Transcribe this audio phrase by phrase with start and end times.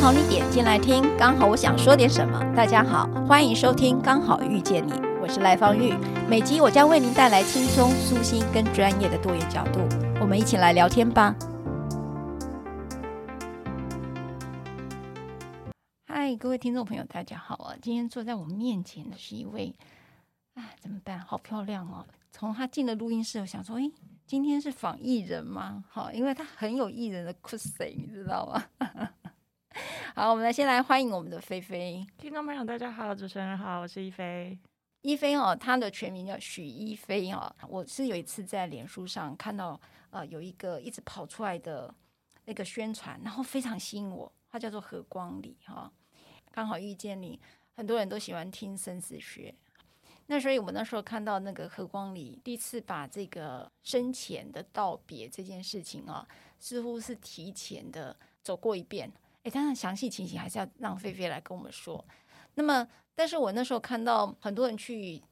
[0.00, 2.38] 刚好你点进来听，刚好我想说点什么。
[2.54, 5.92] 大家好，欢迎收听《刚好遇见你》，我是赖芳玉。
[6.30, 9.80] 每集我将为您带来轻松、舒心跟专业的多元角度，
[10.20, 11.34] 我们一起来聊天吧。
[16.06, 17.74] 嗨，各位听众朋友，大家好啊！
[17.82, 19.74] 今天坐在我面前的是一位。
[20.54, 21.18] 哎，怎么办？
[21.18, 22.06] 好漂亮哦！
[22.30, 23.90] 从他进了录音室，我想说，哎，
[24.28, 25.82] 今天是访艺人吗？
[25.88, 28.62] 好，因为他很有艺人的酷帅，你知道吗？
[30.14, 32.06] 好，我们来先来欢迎我们的菲菲。
[32.18, 34.58] 听众朋友，大家好，主持人好，我是一菲。
[35.02, 37.54] 一菲哦，她的全名叫许一菲哦。
[37.68, 41.92] 我是有一次在脸书上看到，呃，有一个一直跑出来的
[42.44, 44.30] 那个宣传，然后非常吸引我。
[44.50, 45.92] 它叫做何光里哈、哦，
[46.50, 47.40] 刚好遇见你。
[47.76, 49.54] 很多人都喜欢听生死学。
[50.26, 56.26] 那所以，我那时候看到那个何光里第一次把这个生前的道别这件事情啊，
[56.58, 59.10] 似乎是提前的走过一遍。
[59.42, 62.04] 诶，当然详细情形还是要让菲菲来跟我们说。
[62.54, 65.22] 那么，但是我那时候看到很多人去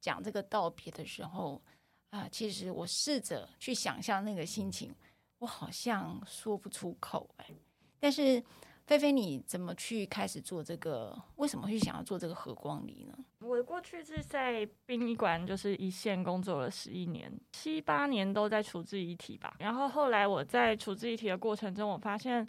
[0.00, 1.62] 讲这个道别的时候
[2.10, 4.94] 啊，其实我试着去想象那个心情，
[5.38, 7.56] 我好像说不出口诶，
[7.98, 8.42] 但是。
[8.86, 11.18] 菲菲，你怎么去开始做这个？
[11.36, 13.16] 为什么会想要做这个和光里呢？
[13.38, 19.56] 我过去是在殡仪馆，就是一线工作了十一年，七八年都在处置遗体吧。
[19.58, 22.46] 然后后来我在处置遗体的过程中，我发现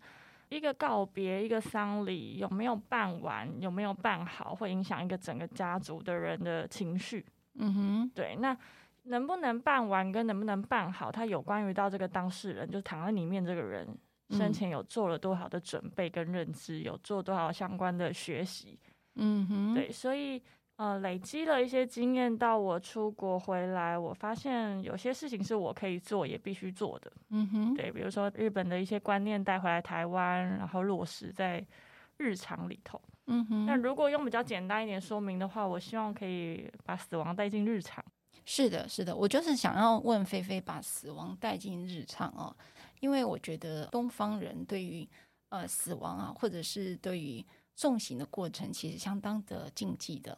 [0.50, 7.26] 一个告别、一个丧礼有没有办完、有没有办好，会影响一个整个家族的人的情绪。
[7.56, 8.36] 嗯哼，对。
[8.38, 8.58] 那
[9.04, 13.88] 能不能办完跟能不能办好，它有关于到这个当事人，就躺在里面这个人。
[14.32, 18.80] 生前有做了多少的准备跟认知，有做多少相关的学习，
[19.18, 20.42] 嗯哼，对，所以
[20.78, 31.66] 呃，累积了一些经验，到我出国回来，我发现有些事情是我可以做，也必须做的，嗯哼，对，比如说日本的一些观念带回来台湾，然后落实在
[32.18, 33.66] 日常里头，嗯哼。
[33.66, 38.04] 那如果用比较简单一点说明的话，我希望可以把死亡带进日常。
[38.46, 42.54] 是的，是的，我就是想要问菲菲，把死亡带进日常哦。
[43.00, 45.08] 因为我觉得东方人对于
[45.50, 47.44] 呃死亡啊，或者是对于
[47.76, 50.38] 送行的过程，其实相当的禁忌的。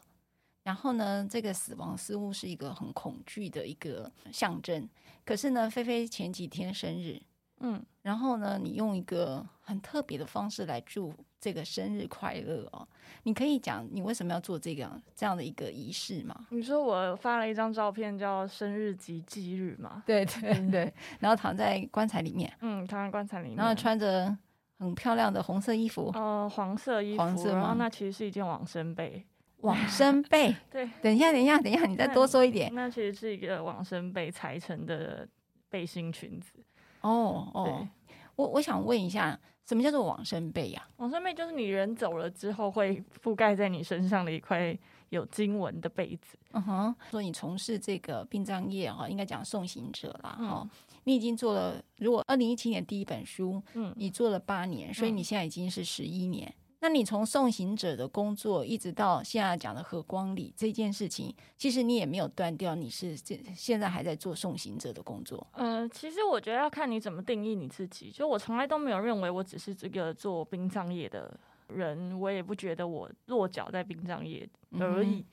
[0.68, 4.86] 然后呢，这个死亡似乎是一个很恐惧的一个象征。
[5.24, 7.22] 可是呢，菲菲前几天生日，
[7.62, 12.86] 嗯，然后呢，你用一个很特别的方式来祝这个生日快乐哦。
[13.24, 16.36] 你可以讲你为什么要做这个这样的一个仪式吗？
[16.50, 20.04] 你说我发了一张照片叫“生日及忌日”嘛？
[20.06, 24.38] 对对对，然后躺在棺材里面，嗯，躺在棺材里面，然后穿着
[24.80, 29.26] 很漂亮的红色衣服，呃，黄色衣服，黄色，然后那其实是一件往生被，
[29.62, 35.28] 往生被， 对，等一下，等一下，等一下，你再多说一点，那，那其实是一个往生被裁成的
[35.70, 36.54] 背心裙子，
[37.02, 37.88] 哦哦。
[38.36, 40.88] 我我想问一下，什么叫做往生被呀？
[40.98, 44.78] 往生被就是你人走了之后会覆盖在你身上的一块
[45.10, 46.38] 有经文的被子。
[46.52, 50.62] 嗯哼，说你从事这个殡葬业哈，应该讲送行者啦哈。
[50.62, 50.70] 嗯、
[51.06, 56.54] 你已经做了，如果二零一七年第一本书，嗯，你做了八年，所以你现在已经是十一年。
[56.80, 65.46] 嗯那你从送行者的工作一直到现在讲的和光里这件事情，其实你也没有断掉，你是现现在还在做送行者的工作。
[65.54, 68.12] 嗯、呃，其实我觉得要看你怎么定义你自己。
[68.12, 74.48] 就我从来都没有认为我只是这个做殡葬业的人，我也不觉得我落脚在殡葬业
[74.80, 75.16] 而已。
[75.18, 75.26] 嗯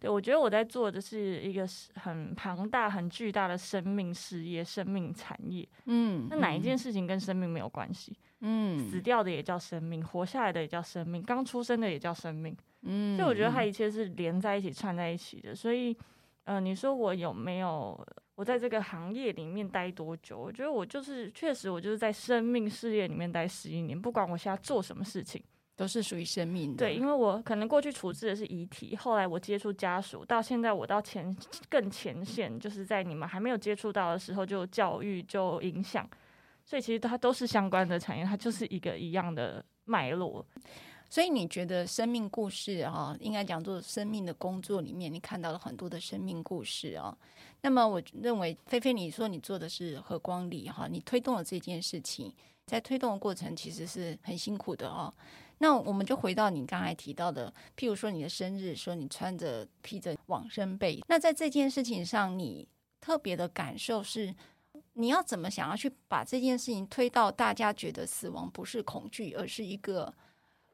[0.00, 5.66] 对，我觉得我在做的是一个很庞大、很巨大的生命事业、生命产业。
[5.86, 8.12] 嗯，那哪一件事情跟生命没有关系？
[8.12, 8.33] 嗯，
[8.90, 12.56] 死掉的也叫生命，活下来的也叫生命，刚出生的也叫生命。
[12.82, 15.54] 嗯，所以我觉得它一切是连在一起、串在一起的。
[15.54, 15.96] 所以，
[16.44, 20.38] 呃，你说我有没有我在这个行业里面待多久？
[20.38, 25.42] 我觉得我就是确实，我就是在生命事业里面待十一年，不管我现在做什么事情。
[25.76, 26.86] 都是属于生命的。
[26.86, 31.36] 对，因为我可能过去处置的是遗体，后来我接触家属，到现在我到前
[31.68, 36.08] 更前线，就是在你们还没有接触到的时候就教育就影响，
[36.64, 40.44] 所以其实它都是相关的产业，它就是一个一样的脉络。
[41.10, 47.16] 所以你觉得生命故事啊，应该讲做生命的工作里面，你看到了很多的生命故事啊。
[47.60, 52.32] 那么我认为，菲菲，你说你做的是和光里哈，你推动了这件事情，
[52.66, 55.12] 在推动的过程其实是很辛苦的哦。
[55.58, 62.66] 那我们就回到你刚才提到的，譬如说你的生日，说你穿着披着往生被，那在这件事情上，你
[63.00, 64.34] 特别的感受是，
[64.94, 70.12] 你要怎么想要去把这件事情推到大家觉得死亡不是恐惧，而是一个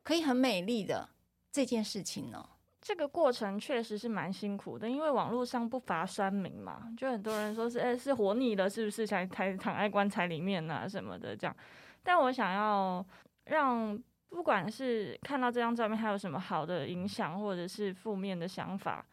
[0.02, 1.08] 可以很美丽的
[1.52, 2.48] 这件事情呢？
[2.80, 11.56] 这个过程确实是蛮辛苦的，因为网络上不乏酸民嘛，就很多人说是，哎，是活腻了，是不是才才躺在棺材里面啊什么的这样。
[12.02, 13.04] 但我想要
[13.44, 14.02] 让。
[14.32, 19.04] 不管是看到这张照片，还有什么好的影响，或者是负面的想法，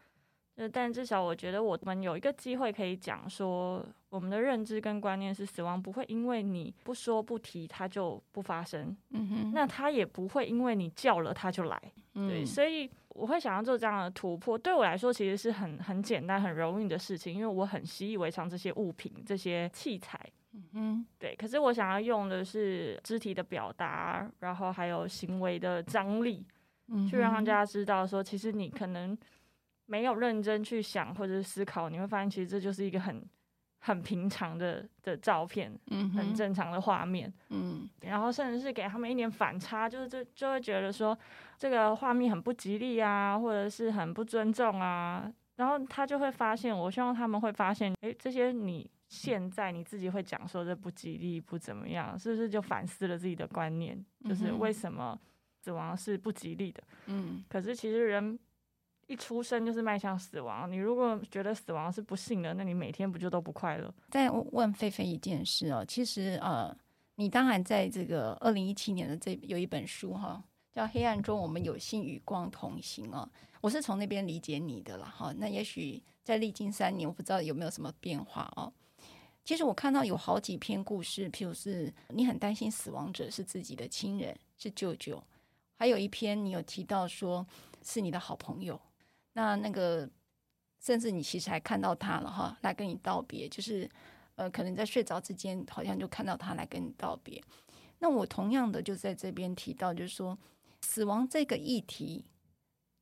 [0.57, 8.98] 呃，但至少我觉得我们有一个机会可以讲说，我们的认知跟观念是，死亡不会因为你不说不提，它就不发生。
[9.12, 11.80] 嗯哼，那它也不会因为你叫了它就来。
[12.15, 14.57] 嗯，对，所以我会想要做这样的突破。
[14.57, 20.19] 对我来说，其实是很很简单、很容易的事情，因为我很习以为常这些物品、这些器材。
[20.74, 21.36] 嗯，对。
[21.36, 26.44] 可是我想要用的是肢体的表达，然后还有行为的张力，
[26.88, 29.15] 嗯，去让大家知道说，其实你可能
[29.88, 33.28] 没有认真去想或者是思考，你会发现其实这就是一个很
[33.80, 37.89] 很平常的的照片，嗯，很正常的画面，嗯。
[38.01, 41.18] 然后甚至是给他们一点反差，就是就就会觉得说
[41.57, 45.31] 这个画面很不吉利啊，或者是很不尊重啊。
[45.56, 48.90] 然后他就会发现，我希望他们会发现，诶，这些你。
[49.10, 53.98] 现在你自己会讲说这不吉利不怎么样，是不是就反思了自己的观念？
[54.25, 55.18] 就是为什么
[55.62, 56.83] 死亡是不吉利的？
[57.06, 58.38] 嗯，可是其实人
[59.07, 60.71] 一出生就是迈向死亡。
[60.71, 63.94] 你如果觉得死亡是不幸的，那你每天不就都不快乐？
[64.12, 66.75] 再问菲菲一件事哦，其实呃，
[67.15, 70.44] 你当然在这个二零一七年的这有一本书哈，
[70.74, 73.27] 叫《黑暗中我们有幸与光同行》哦，
[73.62, 75.33] 我是从那边理解你的了哈。
[75.38, 78.71] 那也许在历经三年，我不知道有没有什么变化哦。
[79.45, 85.15] 其实我看到有好几篇故事，譬如是你很担心死亡者是自己的亲人，是舅舅；
[85.75, 87.48] 还有一篇你有提到说
[87.81, 88.77] 是你的好朋友，
[89.38, 90.10] 那那个
[90.81, 93.88] 甚至你其实还看到他了哈，来跟你道别，就是
[94.34, 97.39] 呃，可能在睡着之间，好像就看到他来跟你道别。
[98.00, 100.36] 那我同样的就在这边提到，就是说
[100.81, 102.25] 死亡这个议题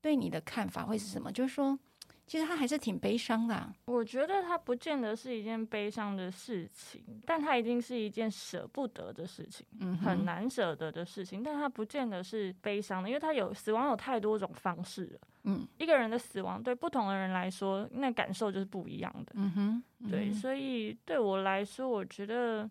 [0.02, 1.32] 对你的看法会是什么？
[1.32, 1.80] 就是说。
[2.28, 3.72] 其实他还是挺悲伤的啊。
[3.86, 11.44] 我觉得他不见得是一件悲伤的事情，但他一定是一件舍不得的事情，嗯，很难舍得的事情。
[11.44, 15.20] 但他不见得是悲伤的，因为他有死亡有太多种方式了。
[15.44, 19.34] 嗯，一个人的死亡对不同的人来说，那感受就是不一样的。
[19.36, 22.68] 嗯哼，对，所以对我来说，我觉得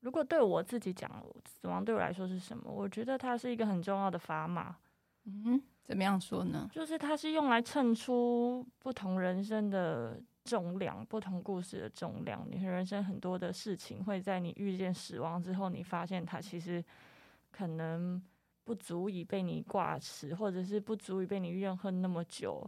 [0.00, 1.10] 如果对我自己讲，
[1.46, 2.70] 死亡对我来说是什么？
[2.70, 4.76] 我觉得它是一个很重要的砝码。
[5.24, 5.62] 嗯哼。
[5.90, 6.70] 怎么样说呢？
[6.72, 12.46] 就是它是用来衬出不同人生的重量，不同故事的重量。
[12.48, 16.80] 你人生很多的事情，会在你遇见死亡之后，你发现它其实
[17.50, 18.22] 可能
[18.62, 22.64] 不足以被你挂齿，或者是不足以被你怨恨那么久，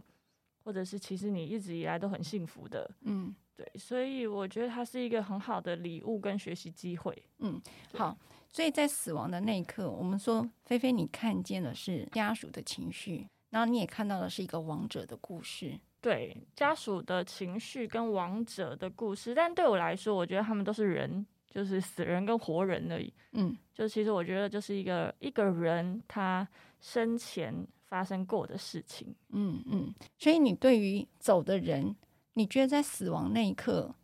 [0.65, 2.91] 或者是其实你一直以来都很幸福的。
[3.03, 7.23] 嗯，对，所以我觉得它是一个很好的礼物跟学习机会。
[7.37, 7.61] 嗯，
[7.93, 8.17] 好。
[8.53, 15.77] 所以在死亡的那一刻，我们说菲菲，你看见的是家属的情绪，然后你也看到的是一个亡者的故事。
[15.99, 23.11] 对，家属的情绪跟亡者的故事，但对我来说，我觉得他们都是人，就是死人跟活人而已。
[23.31, 26.47] 嗯，就其实我觉得就是一个一个人他
[26.79, 27.55] 生前
[27.87, 29.15] 发生过的事情。
[29.29, 31.95] 嗯嗯，所以你对于走的人，
[32.33, 33.95] 你觉得在死亡那一刻，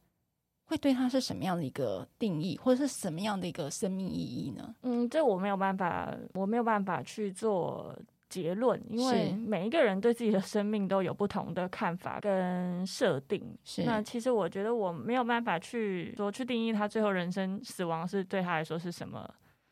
[0.70, 4.76] 会对他是什么样的一个定义，或者是什么样的一个生命意义呢？
[4.84, 7.98] 嗯，这我没有办法，我没有办法去做
[8.30, 13.44] 结论，因为每一个人对自己的生命都有不同的看法跟设定。
[13.64, 19.28] 是，那其实我觉得我没有办法去说去定义他最后人生死亡是对他来说是什么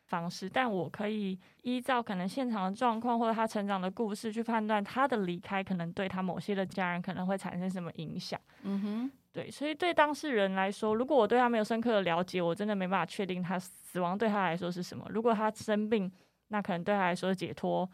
[0.08, 8.40] 方式，但我可以依照可能现场的状况或者他成长的故事去判断他的离开可能对他某些的家人可能会产生什么影响。
[8.64, 9.12] 嗯哼。
[9.38, 15.06] 对，所以对当事人来说，如果我对他没有深刻的了解，我真的没办法确定他死亡对他来说是什么。
[15.12, 16.12] 如果他生病，
[16.48, 17.88] 那可能对他来说是解脱；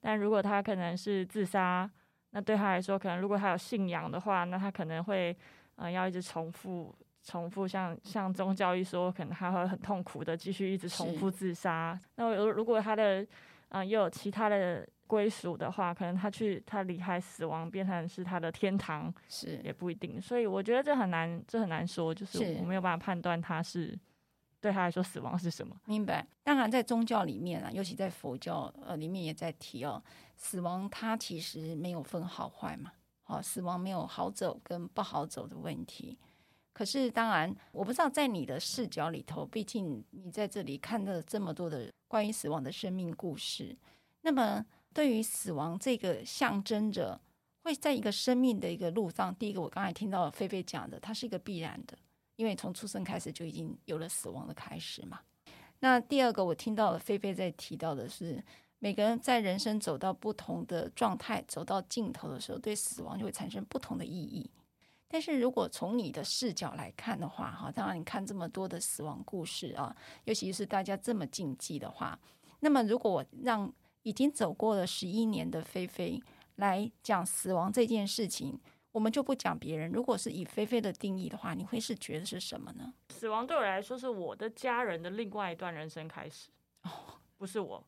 [0.00, 1.90] 但如果他可能是自杀，
[2.30, 5.36] 那对他来说，可能如果他有信仰的话，那他可能会
[5.74, 11.98] 呃要一直重复、重复像，像像宗教一说，可能他会很痛苦的继续一直重复自杀。
[12.14, 13.28] 那如如果他的嗯、
[13.70, 14.86] 呃、又有其他的。
[15.06, 20.20] 归属的话，可能他去他离开死亡变成是他的天堂，是也不一定。
[20.20, 23.98] 所以我觉得这很难，这很难说，就是我没有办法判断他是
[24.60, 25.76] 对他来说死亡是什么。
[25.86, 26.26] 明白。
[26.42, 30.02] 当然，在宗教里面啊，尤其在佛教呃里面也在提哦，
[30.36, 32.92] 死亡它其实没有分好坏嘛，
[33.22, 36.18] 好，死亡没有好走跟不好走的问题。
[36.72, 43.76] 可是，当然，我不知道在你的视角里头，毕竟你在这里看了这么多的关于死亡的生命故事，
[44.22, 47.20] 那么对于死亡这个象征着
[47.62, 51.98] 会在一个生命的一个路上，第一个我刚才听到菲菲讲的，它是一个必然的，
[52.36, 55.20] 因为从出生开始就已经有了死亡的开始嘛。
[55.80, 58.42] 那第二个我听到了菲菲在提到的是，
[58.78, 64.48] 每个人在人生走到不同的状态，走到尽头的时候，对死亡就会产生不同的意义。
[65.08, 72.18] 但是如果从你的视角来看的话，哈，当然你看这么多的死亡故事啊，尤其是大家这么禁忌的话，
[72.60, 73.72] 那么如果我让
[74.04, 76.22] 已经走过了十一年的菲菲
[76.56, 78.58] 来讲死亡这件事情，
[78.92, 79.90] 我们就不讲别人。
[79.90, 82.94] 如果是以菲菲的定义的话，你会是觉得是什么呢？
[83.08, 86.50] 死亡对我来说是我的家人的另外一段人生开始，
[86.82, 86.90] 哦，
[87.36, 87.82] 不是我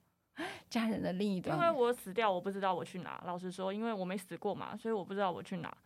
[0.69, 3.23] 家人的另一段，因为我死掉，我不知道我去哪。
[3.27, 5.77] 老实说，因为我没死过嘛，所以我不知道我去哪。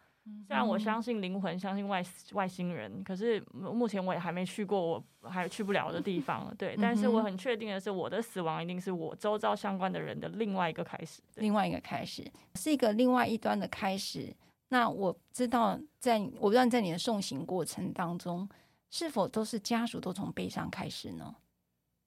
[0.47, 4.81] 虽然我相信灵魂，相信外外星人，可是目前我也还没去过
[5.23, 6.55] 我还去不了的地方。
[6.57, 14.35] 对，但是我很确定的是，我的死亡一定是我周遭相关的人的另外一个开始，另外一个开始是一个另外一端的开始。
[14.69, 18.49] 那我知道在，在我不知道在你的送行过程当中，
[18.91, 21.35] 是否都是家属都从悲伤开始呢？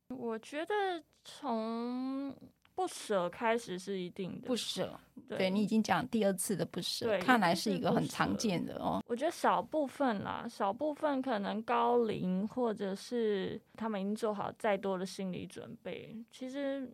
[0.10, 2.36] 我觉得从。
[2.76, 9.00] 不舍开始是一定的，不舍，对，对你已经讲第二次的不舍，看来是一个很常见的哦。
[9.08, 16.90] 我觉得少部分啦，少部分可能高龄，或者是他们已经做好再多的心理准备，其实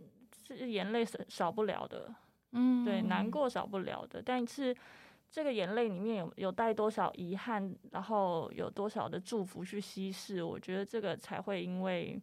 [0.45, 2.13] 是眼泪少少不了的，
[2.51, 4.75] 嗯，对，难过少不了的，但是
[5.31, 12.21] 这个眼泪里面有有带多少遗憾，然后有多少的祝福去稀释，我觉得这个才会因为。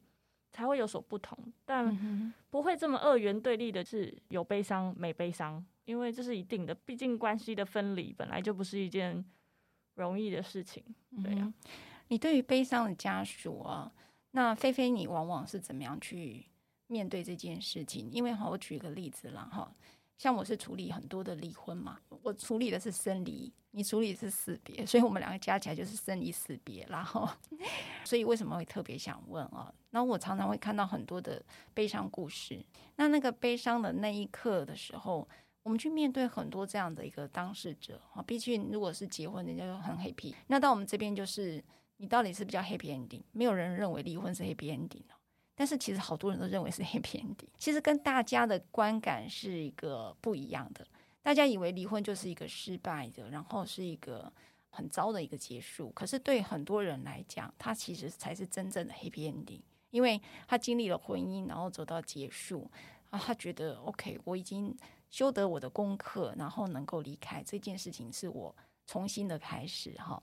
[0.56, 1.36] 才会有所不同，
[1.66, 9.22] 但不会这么二元对立的是有悲伤没悲伤，因为这是一定的，毕竟关系的分离本来就不是一件
[9.96, 10.82] 容易的事情。
[11.22, 11.52] 对呀、啊，
[12.08, 13.92] 你对于悲伤的家属啊，
[14.30, 16.46] 那菲菲你往往是怎么样去
[16.86, 18.10] 面对这件事情？
[18.10, 19.70] 因为哈，我举个例子啦哈。
[20.18, 26.86] 像我是处理很多的离婚嘛，我处理的是生离，你处理的是死别，所以我们两个加起来就是生离死别。
[26.88, 27.28] 然后，
[28.04, 29.72] 所以为什么会特别想问啊？
[29.90, 31.42] 然后我常常会看到很多的
[31.74, 32.64] 悲伤故事。
[32.96, 35.28] 那那个悲伤的那一刻的时候，
[35.62, 38.22] 我们去面对很多这样的一个当事者啊。
[38.22, 40.34] 毕竟如果是结婚，人家就很 happy。
[40.46, 41.62] 那到我们这边就是，
[41.98, 43.22] 你到底是比较 happy ending？
[43.32, 45.02] 没有人认为离婚是 happy ending。
[45.56, 50.86] 但是其实好多人都认为是 happy ending，其实跟大家的观感是一个不一样的。
[51.22, 54.32] 大家以为离婚就是一个失败的，然后是一个
[54.70, 55.90] 很糟的一个结束。
[55.90, 62.70] 可是对很多人来讲，他其实才是真正的 happy ending，因为他经历了婚姻，然后走到结束，
[63.10, 64.76] 啊，他觉得 OK，我已经
[65.10, 68.54] 修得我的功课，然后能够离开这件事情，是我
[68.86, 70.22] 重新的开始，哈。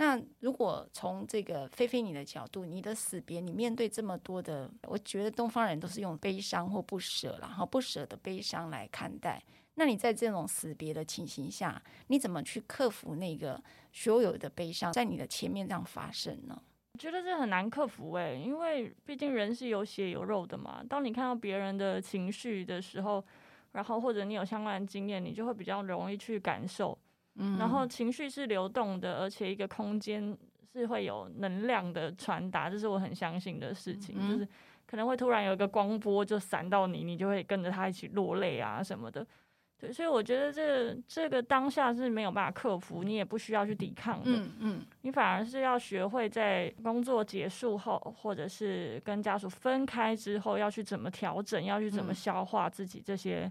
[0.00, 9.42] 那如果从这个菲菲你的角度，你的死别，你面对这么多的，我觉得东方人都是用悲伤或不舍，然后不舍的悲伤来看待。
[9.74, 13.60] 那你在这种死别的情形下，你怎么去克服那个
[13.92, 16.62] 所有的悲伤在你的前面这样发生呢？
[16.92, 20.80] 我觉得这很难克服诶，因为毕竟人是有血有肉的嘛。
[20.88, 23.24] 当你看到别人的情绪的时候，
[23.72, 26.96] 然后或者你有相关的经验，你就会比较容易去感受。
[27.58, 30.36] 然后情绪是流动的，而且一个空间
[30.72, 34.16] 是会有能量的传达，这是我很相信的事情。
[34.28, 34.48] 就是
[34.86, 39.26] 可能会突然有一个光波就闪到你，你就会跟着他一起落泪啊什么的。
[39.80, 44.24] 对，所以我觉得这这个当下是没有办法克服，你也不需要去抵抗的。
[44.26, 53.48] 嗯嗯，你反而是要学会在工作结束后，或者是跟家属分开之后，要去怎么调整，要去怎么消化自己这些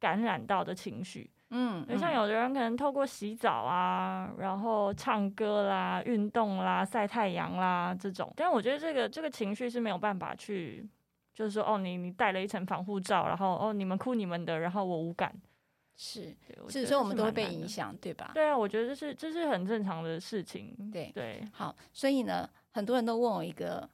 [0.00, 1.30] 感染到的情绪。
[1.52, 10.88] 嗯，像有的人可能透过洗澡啊，然后唱歌啦、运动啦、晒太阳啦这种，但我觉得这个这个情绪是没有办法去，
[11.34, 15.34] 就是说哦，你你戴了一层防护罩，然后哦你们哭你们的，然后我无感，
[15.96, 16.36] 是，
[16.68, 18.30] 是，所以我们都会被影响，对吧？
[18.32, 21.42] 对啊，我觉得这是这是很正常的事情，对对。
[21.52, 23.88] 好，所以呢，很多人都问我一个，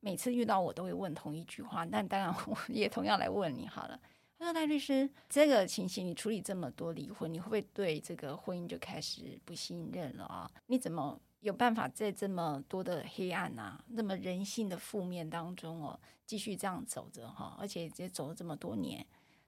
[0.00, 3.98] 每次遇到我都会问同一句话，那当然我也同样来问你好了。
[4.38, 10.50] 他说：“赖律师，这个情形你处理这么多离婚，你会不会对这个婚姻就开始不信任了啊？
[10.66, 17.56] 你怎么有办法在这么多的黑暗啊、那么人性的负面当中哦，继续这样走着哈？
[17.58, 19.04] 而且也走了这么多年。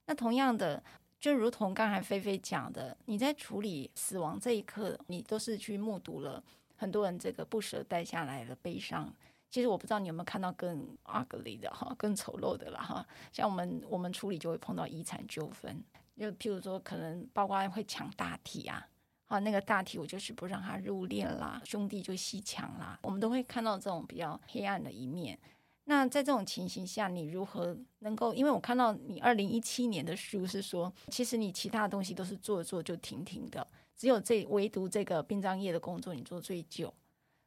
[0.07, 0.83] 那同样的，
[1.21, 6.43] 就如同刚才菲菲讲的，你在处理死亡这一刻，你都是去目睹了
[6.77, 9.15] 很多人这个不舍带下来的悲伤。
[9.51, 13.05] 其实我不知道你有没有看到更 ugly 的哈，更丑陋的啦哈。
[13.33, 15.83] 像我们我们处理就会碰到遗产纠纷，
[16.17, 18.87] 就譬如说可能包括会抢大体啊，
[19.27, 25.37] 啊那个大体我就是不让他入殓啦，兄弟就鬩墙啦，我们都会看到这种比较黑暗的一面。
[25.85, 28.33] 那在这种情形下，你如何能够？
[28.33, 33.67] 因为我看到你二零一七年的书是说，其实你其他的东西都是做做就停停的，
[33.97, 36.95] 只有这唯独这个殡葬业的工作你做最久。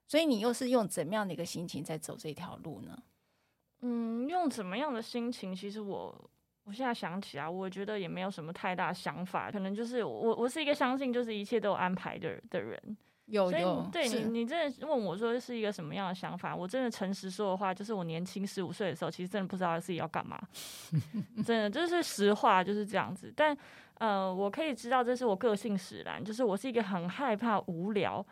[0.08, 2.98] 所以你又是用怎么样的一个心情在走这条路呢？
[3.82, 5.56] 嗯，用怎么样的心情？
[5.56, 6.30] 其实我
[6.64, 12.98] 我现在想起来，我觉得也没有什么太大想法，可能就是我我是一个相信就是一切都有安排的的人。
[13.28, 16.54] 有有，对你你真的问我说是一个什么样的想法？
[16.54, 20.38] 我真的诚实说的话，就是我年轻十五岁的时候，其实真的不知道自己要干嘛，
[21.46, 23.34] 真的这、就是实话，就是这样子。
[23.34, 23.58] 但
[23.96, 28.26] 呃，我可以知道这是我个性使然，就是我是一个很害怕无聊。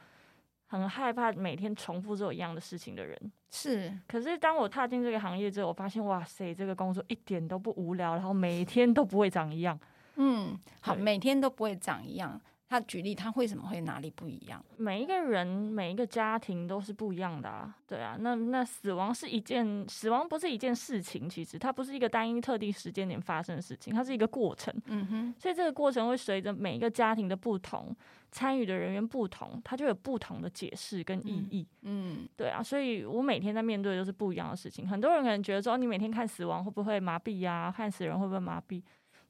[0.71, 9.77] 很害怕每天重复做一样的事情的人是，可是当我踏进这个行业之后，我发现哇塞，这个工作一点都不无聊，然后每天都不会长一样。
[10.15, 12.39] 嗯，好，每天都不会长一样。
[12.71, 14.63] 他举例，他为什么会哪里不一样？
[14.77, 17.75] 每一个人，每一个家庭都是不一样的啊。
[17.85, 24.73] 对啊，那那死亡是一件，死亡不是一件事情，其实它不是一个单一特定时间点发生的事情，它是一个过程。
[24.85, 27.93] 嗯哼，所以这个过程会随着每一个家庭的不同，
[28.31, 31.67] 参与的人员不同，它就有不同的解释跟意义。
[31.81, 34.87] 嗯，嗯对啊，所以我每天在面对的都是不一样的事情。
[34.87, 37.69] 很多人可能觉得说，你每天看死亡会不会麻痹呀？
[37.75, 38.81] 看死人会不会麻痹？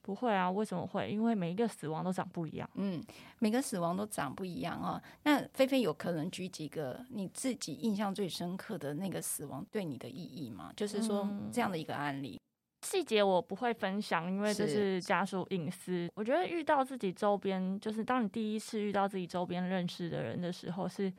[0.03, 1.09] 不会啊，为什么会？
[1.09, 2.67] 因为每一个死亡都长不一样。
[2.73, 2.99] 嗯，
[3.39, 5.01] 每个死亡都长不一样啊。
[5.23, 10.73] 那菲菲有可能举几个你自己印象最深刻的那个死亡对你的意义吗？
[10.75, 12.41] 就是说这样的一个案例，嗯、
[12.81, 16.09] 细节我不会分享，因为这是家属隐私。
[16.15, 21.13] 我觉得遇到自己周边，就是当你第一次遇到自己周边认识的人的时候，是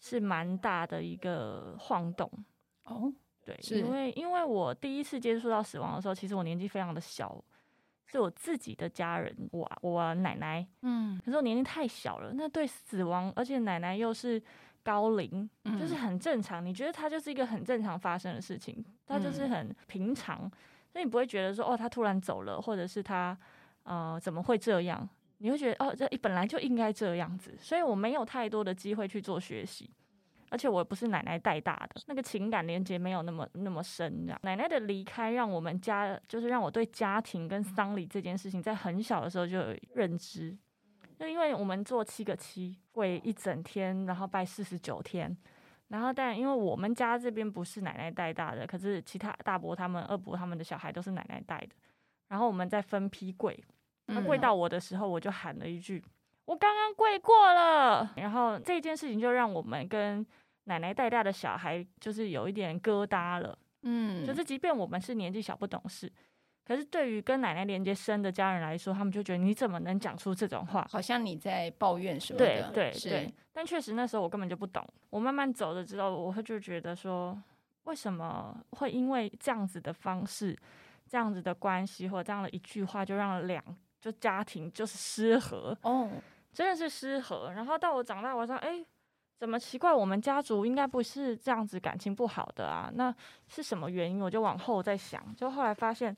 [0.00, 2.28] 是蛮大的一个晃动。
[2.86, 3.12] 哦，
[3.44, 7.40] 对，因为因为我第一次接触到死亡的时候，其实我年纪非常的小。
[8.14, 14.40] 是我自己的家人，我我奶奶，嗯，可是我年龄太小了，那对死亡，而且奶奶又是
[14.84, 16.64] 高龄，嗯，就是很正常。
[16.64, 20.48] 你觉得它就是一个很正常发生的事情，它就是很平常，
[20.92, 23.36] 所以你不会觉得说哦，他突然走了，或者是他
[23.82, 25.08] 呃怎么会这样？
[25.38, 29.90] 你会觉得哦，这本来就应该这样子，所以我没有太多的机会去做学习。
[30.54, 34.24] 而且我也不是奶奶带大的，那个情感连接没有那么那么深。
[34.24, 40.56] 这样，奶奶的离开让我们家，就是让我对家庭跟丧礼这件事情，在很小的时候就有认知。
[41.18, 45.36] 就因为我们做七个七，跪一整天，然后拜四十九天，
[45.88, 51.70] 然后但因为我们家这边不是奶奶带大的，可是其他大伯他们、二伯他们的小孩都是奶奶带的，
[52.28, 53.58] 然后我们在分批跪，
[54.06, 56.02] 那跪到我的时候，我就喊了一句
[56.46, 60.26] ：“我刚刚跪过了。”然后这件事情就让我们跟
[60.64, 66.10] 奶奶带大的小孩就是有一点疙瘩了，嗯，就是即便我们是年纪小不懂事，
[66.64, 70.86] 可是对于跟奶奶连接深的家人来说，他们就觉得你怎么能讲出这种话？
[70.90, 72.72] 好像你在抱怨什么的。
[72.72, 74.82] 对对对，但确实那时候我根本就不懂。
[75.10, 77.38] 我慢慢走了之后，我会就觉得说，
[77.82, 80.56] 为什么会因为这样子的方式、
[81.06, 83.62] 这样子的关系或这样的一句话，就让两
[84.00, 86.10] 就家庭就是失和哦，
[86.54, 87.52] 真的是失和。
[87.52, 88.82] 然后到我长大，我说，哎。
[89.36, 89.92] 怎么奇怪？
[89.92, 92.90] 我们家族应该不是这样子感情不好的啊？
[92.94, 93.14] 那
[93.48, 94.20] 是什么原因？
[94.20, 96.16] 我就往后再想，就后来发现，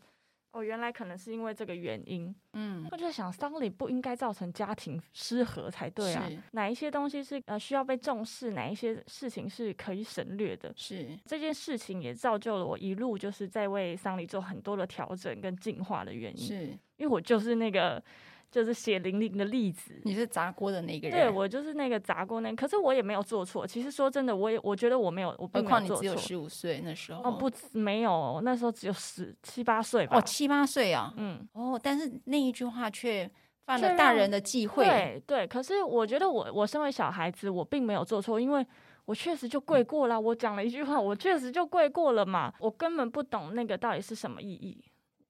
[0.53, 2.33] 哦，原来可能是因为这个原因。
[2.53, 6.29] 嗯，我就想，丧礼不应该造成家庭失和才对啊。
[6.53, 8.51] 哪一些东西是呃需要被重视？
[8.51, 10.73] 哪一些事情是可以省略的？
[10.77, 16.47] 是这件事情也造就了我一路就是在为丧礼做很多的调整跟进化的原因。
[16.47, 16.67] 是
[16.99, 18.01] 因为我就是那个。
[18.51, 23.67] 就是血淋淋的例子，你是砸锅的那个人，对，我就是那个砸锅那个，可是我也没有做错。
[23.67, 25.97] 其实说真的，我也我觉得我没有，我并没有做错。
[25.97, 30.17] 何况你只有十五岁那时候，哦不，没有，那时候只有十七八岁吧。
[30.17, 33.31] 哦，七八岁啊，嗯，哦，但是那一句话却
[33.67, 34.85] 犯了大人的忌讳。
[34.85, 38.67] 对对，可是我觉得我我身为小孩子，我并没有做错，因为
[39.05, 40.15] 我确实就跪过了。
[40.15, 44.83] 嗯、我讲了一句话，我确实就跪过了嘛，我根本不懂那个到底是什么意义。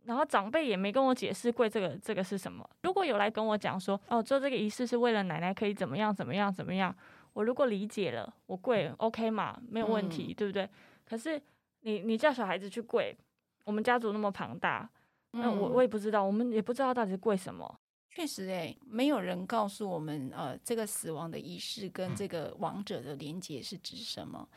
[0.07, 2.69] 然后长辈也没跟我解释跪这个这个是什么。
[2.83, 6.95] 如果有来跟我讲说，哦，做这个仪式是为了奶奶可以怎么样怎么样怎么样，
[7.33, 10.69] 我如果理解了，我跪 OK 嘛，没有问题，嗯、对不对？
[11.05, 11.41] 可是
[11.81, 13.17] 你你叫小孩子去跪，
[13.65, 14.89] 我们家族那么庞大，
[15.33, 17.79] 那我我也不知道，我们也不知道到底是跪什么。
[18.09, 24.49] 确实，诶，没有人告诉我们，呃，这个死亡的仪式跟这个亡者的连结是指什么。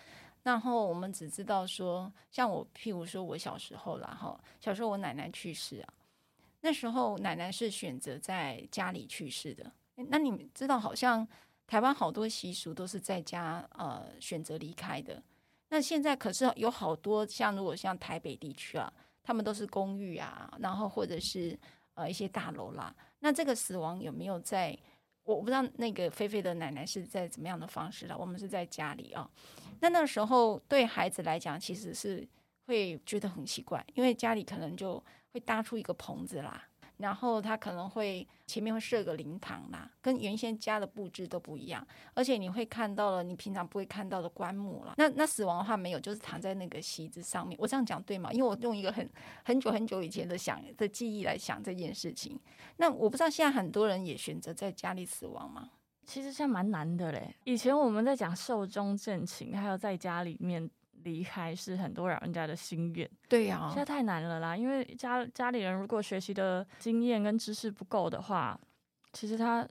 [0.50, 5.94] 然后我们只知道说，像我，譬如说我小时候啦，哈，小时候我奶奶去世啊，
[6.62, 9.72] 那时候奶奶是选择在家里去世的。
[10.10, 11.28] 那你们知道，好像
[11.68, 15.22] 台湾好多习俗都是在家呃选择离开的。
[15.70, 21.56] 那现在可是有好多像如果像台北地区啊，他们都是公寓啊，然后或者是
[21.94, 22.96] 呃一些大楼啦。
[23.20, 24.76] 那这个死亡有没有在？
[25.36, 28.18] 我不知道那个菲菲的奶奶是在怎么样的方式了。
[28.18, 29.30] 我们是在家里啊，
[29.82, 32.28] 那那时候对孩子来讲，其实是
[32.66, 36.69] 会觉得很奇怪，因为家里可能就会搭出一个棚子啦。
[37.00, 44.94] 然后他可能会前面会设个灵堂啦，跟原先家的布置都不一样，而且你会看到了你平常不会看到的棺木了。
[44.98, 47.58] 那那死亡的话没有，就是躺在那个席子上面。
[47.60, 48.32] 我这样讲对吗？
[48.32, 49.10] 因为我用一个很
[49.44, 52.40] 很久很久以前的想的记忆来想这件事情。
[52.78, 55.70] 那我不知道现在很多人也选择在家里死亡吗？
[56.06, 57.34] 其实现在蛮难的嘞。
[57.46, 60.70] 以前我们在讲寿终正寝，还有在家里面。
[61.04, 64.56] 离开是很多老人家的心愿，对呀、啊，现在太难了啦。
[64.56, 68.60] 因为家家里人如果学习的经验跟知识不够的话，
[69.14, 69.68] 其实他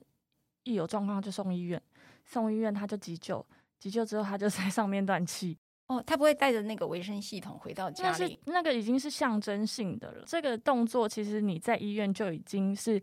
[0.63, 1.81] 一有状况就送医院，
[2.25, 3.45] 送医院他就急救，
[3.79, 5.57] 急救之后他就 在上面断气。
[5.87, 10.23] 哦，他不会带着那个维生系统回到家里，那是那个已经是象征性的了。
[10.27, 13.01] 这个动作其实你在医院就已经是。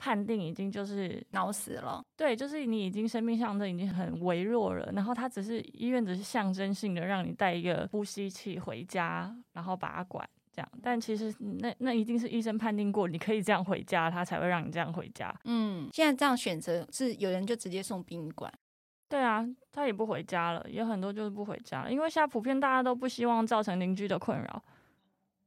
[0.00, 15.30] 判定已经就是脑死了，对，就是你已经生命象征已经很微弱了，然后他只是医院只是象征性的让你带一个呼吸器回家，然后拔管这样，但其实那那一定是医生判定过你可以这样回家，他才会让你这样回家。
[15.44, 18.50] 嗯，现在这样选择是有人就直接送殡仪馆，
[19.06, 24.62] 对啊，他也不回家了，有很多就是不回家了，因为现在普遍大家都不希望造成邻居的困扰，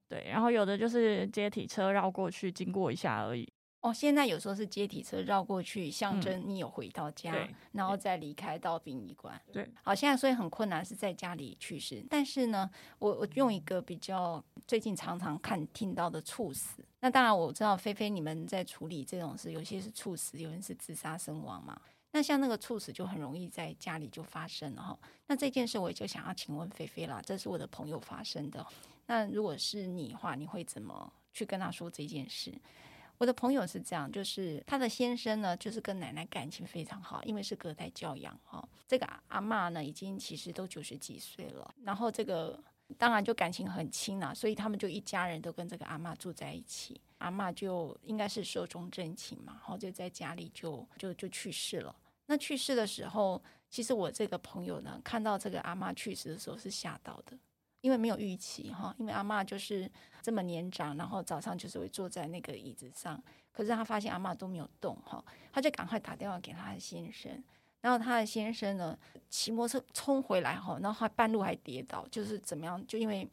[0.07, 3.51] 对，然后有的就是接体车绕过去经过一下而已。
[3.83, 9.39] 哦，现在有时候是接体车绕过去，象征你有回到家，嗯、然后再离开到殡仪馆。
[9.51, 16.81] 对，好，现在所以很困难是在家里去世，但是呢，我我用一个比较最近常常看听到的猝死。
[17.01, 21.77] 那当然我知道菲菲你们在处理这种事，有些是猝死，有人是自杀身亡嘛。
[22.13, 24.97] 那像那个猝死就很容易在家里就发生了哈。
[25.27, 28.65] 那这件事我也就想要请问菲菲啦，这是我的朋友发生的。
[29.07, 32.53] 那如果是你的话，你会怎么去跟他说这件事？
[33.23, 38.61] 我的朋友是这样，就是他的先生呢，就是跟奶奶感情非常好，因为是隔代教养哈。
[38.85, 42.61] 这个阿妈呢，已经其实都九十几岁了，然后这个
[42.97, 46.99] 当然就感情很亲了，所以他们就一家人都跟这个阿妈住在一起。
[47.19, 51.95] 阿妈就应该是寿终正寝嘛，然后就在家里就就就去世了。
[52.25, 57.37] 那去世的时候，其实我这个朋友呢，看到这个阿妈去世的时候是吓到的。
[57.83, 59.91] 因为没有预期哈，因为阿嬷就是
[60.21, 67.43] 这么年长，然后早上就是会坐在那个椅子上，可是他发现阿嬷都没有动哈，他就赶快打电话给他的先生，
[67.81, 68.97] 然后他的先生呢
[69.29, 72.87] 骑摩托车冲回来哈，然后他半路还跌倒，就是怎么样？
[72.87, 73.29] 就因为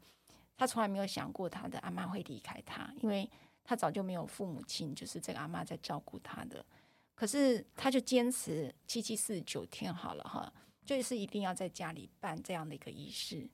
[0.56, 3.30] 他从来没有想过他的阿嬷会离开他，因为
[3.62, 6.66] 他早就没有父母亲，就是这个阿嬷在照顾他的，
[7.14, 10.52] 可是他就坚持七七四十九天好了哈，
[10.84, 13.48] 就是一定要在家里办这样的一个仪式。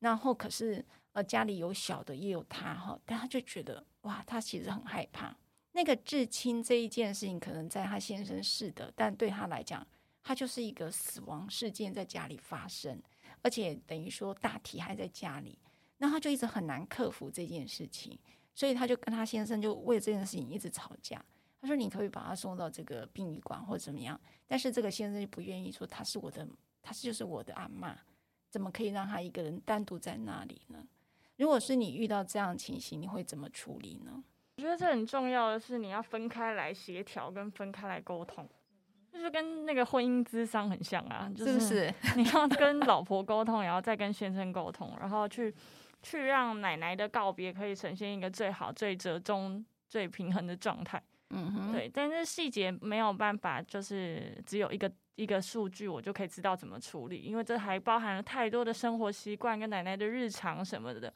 [0.00, 5.36] 然后可是呃家里有小的也有他哈，但他就觉得哇，他其实很害怕
[5.72, 9.86] 那个至亲这一件事情，可能在他先生是的，但对他来讲，
[10.22, 13.02] 他就是一个死亡事件在家里发生，
[13.42, 15.58] 而且等于说大体还在家里，
[15.98, 18.18] 那他就一直很难克服这件事情，
[18.54, 21.24] 所以他就跟他先生就为这件事情一直吵架。
[21.60, 26.46] 他说：“你可以把他送到这个殡仪馆或者怎么样？”但是这个先生就不愿意说他是我的，
[26.80, 27.96] 他就是我的阿嬷。
[28.50, 30.84] 怎么可以让他一个人单独在那里呢？
[31.36, 34.22] 如果是你遇到这样的情形，你会怎么处理呢？
[34.56, 38.48] 我觉得这很重要的是，你要分开来协调，跟分开来沟通，
[39.12, 45.54] 就是跟那个婚姻咨商很像啊，就是 你要跟老婆沟通，然后再跟先生沟通，然后去
[46.02, 51.00] 去让奶奶的告别可以呈现一个最好、最折中、最平衡的状态。
[51.30, 54.90] 嗯哼，对，但是细节没有办法，就是只有一个。
[55.18, 61.12] 一个数据，我就可以知道怎么处理，因为这还包含了太多的生活习惯跟奶奶的日常什么的。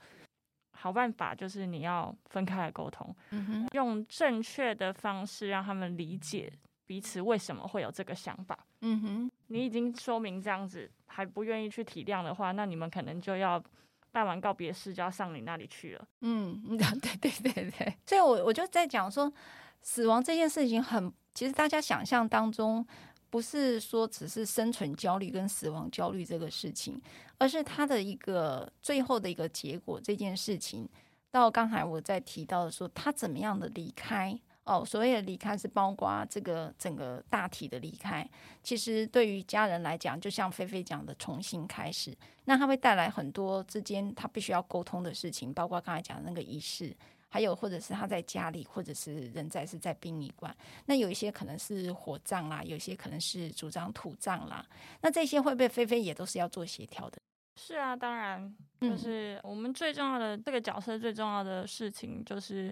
[0.73, 6.53] 好办法就是你要分开来沟通，嗯哼，用正确的方式让他们理解
[6.85, 8.59] 彼此为什么会有这个想法。
[8.81, 13.62] 嗯哼，你已经说明这样子还不愿意去体谅的话，那你们可能就要
[14.11, 16.05] 办完告别式就要上你那里去了。
[16.23, 16.61] 嗯，
[17.01, 19.33] 对对对对，所以我我就在讲说，
[19.81, 22.85] 死亡这件事情很，其实大家想象当中。
[23.33, 27.01] 不是说只是生存焦虑跟死亡焦虑这个事情，
[27.38, 29.99] 而是他的一个最后的一个结果。
[29.99, 30.87] 这件事情
[31.31, 38.29] 到刚才我在提到的说，他怎么样的离开哦，所谓的离开是包括这个整个大体的离开。
[38.62, 42.14] 其实对于家人来讲，就像菲菲讲的，重新开始，
[42.45, 46.95] 那他会带来很多之间他必须要沟通的事情，包括刚才讲的那个仪式。
[47.33, 50.55] 还有，或者是他在家里，或者是人在是在殡仪馆。
[50.85, 54.62] 那有一些可能是火葬啦，有些可能是主张土葬啦。
[55.01, 57.18] 那这些会不会菲菲也都是要做协调的？
[57.57, 62.71] 是啊，当然，就是我们最重要的、嗯、这个角色最重要的事情，就是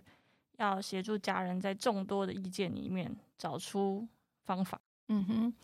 [0.58, 4.06] 要协助家人在众多的意见里面找出
[4.44, 4.78] 方法。
[5.08, 5.54] 嗯哼。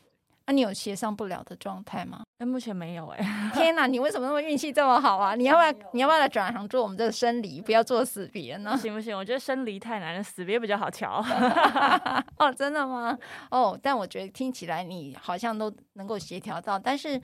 [0.46, 2.22] 那、啊、你有协商不了的状态吗？
[2.38, 3.50] 哎，目前没有哎、欸。
[3.52, 5.34] 天哪，你为什么那么运气这么好啊？
[5.34, 8.76] 你要不要，你要不要来转行做我们这个生离，不要做死别呢？
[8.76, 9.16] 行不行？
[9.16, 11.20] 我觉得生离太难了，死别比较好乔。
[12.38, 13.18] 哦，真的吗？
[13.50, 17.20] 哦，但我觉得听起来你好像都能够协调到，但是。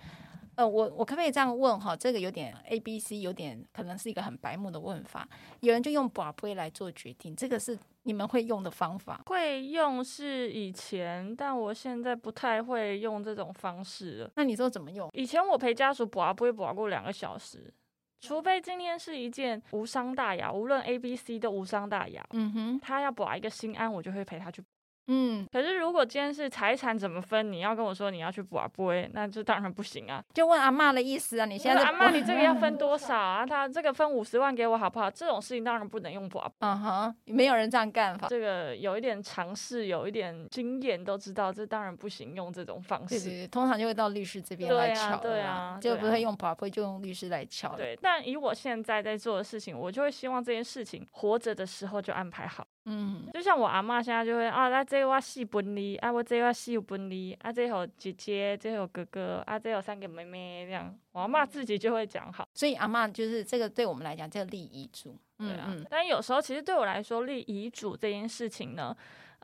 [0.54, 1.96] 呃，我我可不可以这样问哈？
[1.96, 5.26] 这个有点 A B C，有点可能是一个很白目的问法。
[5.60, 9.22] 有人就用宝贝来做决定，这个是你们会用的方法？
[9.26, 14.30] 会用是以前，但我现在不太会用这种方式了。
[14.36, 15.08] 那你说怎么用？
[15.12, 17.72] 以前我陪家属拔，不会拔过两个小时，
[18.20, 22.24] 除非今天是一件无伤大雅，无论 A B C 都无伤大雅。
[22.32, 24.62] 嗯哼，他要拔一个心安，我就会陪他去。
[25.08, 30.22] 嗯，可是如果今天是财产怎么分，你要跟我说你要去补啊补，那这当然不行啊。
[30.32, 33.44] 就问阿嬷的意思啊，你现在阿嬷，你 这个要分多少啊？
[33.44, 35.10] 他这个分五十万给我好不好？
[35.10, 36.50] 这种事情当然不能用补啊。
[36.60, 38.28] 嗯哼，没有人这样干法。
[38.28, 43.18] 这个有一点尝试，有一点经验，都知道这当然不行，用这种方式。
[43.18, 45.16] 对对对，通常就会到律师这边来敲。
[45.16, 47.74] 对啊，就不会用补啊补，就用律师来敲。
[47.76, 52.64] 对，但以我现在在做的事情，我就会希望这件事情活着的时候就安排好。
[52.84, 62.48] 嗯，就像我阿妈现在就会啊，那这我四分离，啊我这我四分离，啊这有姐姐，这有哥哥，啊这有三个妹妹，这样我阿妈自己就会讲好。
[62.54, 65.66] 所以阿妈就是这个对我们来讲叫立遗嘱，对啊。
[65.68, 68.96] 嗯、但有时候其实对我来说，立遗嘱这件事情呢，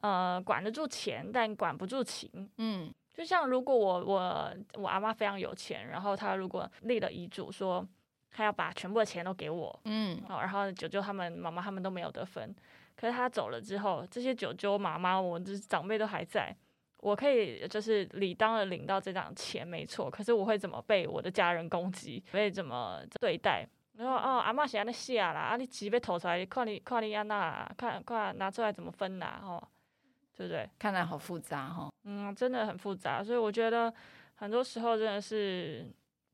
[0.02, 2.28] 呃，管得住钱，但管不住情。
[2.56, 7.86] 嗯，就像如果我我我阿妈非常有钱，然后她如果立了遗嘱说
[8.32, 12.52] 她要把全部的钱都给我，嗯，好，然后舅舅他们、妈妈他们都没有得分。
[12.98, 16.52] 可是他走了之后，这些舅舅妈妈，我这长辈都还在，
[16.96, 20.10] 我可以就是理当的领到这张钱，没错。
[20.10, 23.64] 可是我会怎么被我的家人攻击，被怎么对待？
[23.92, 29.40] 然后哦，阿嬷写那写啦，啊你钱被偷出来，看你看你安那，看看拿出来怎么分呐？
[29.44, 29.62] 吼，
[30.36, 30.68] 对不对？
[30.76, 31.88] 看来好复杂哈。
[32.02, 33.94] 嗯，真的很复杂，所以我觉得
[34.34, 35.86] 很多时候真的是。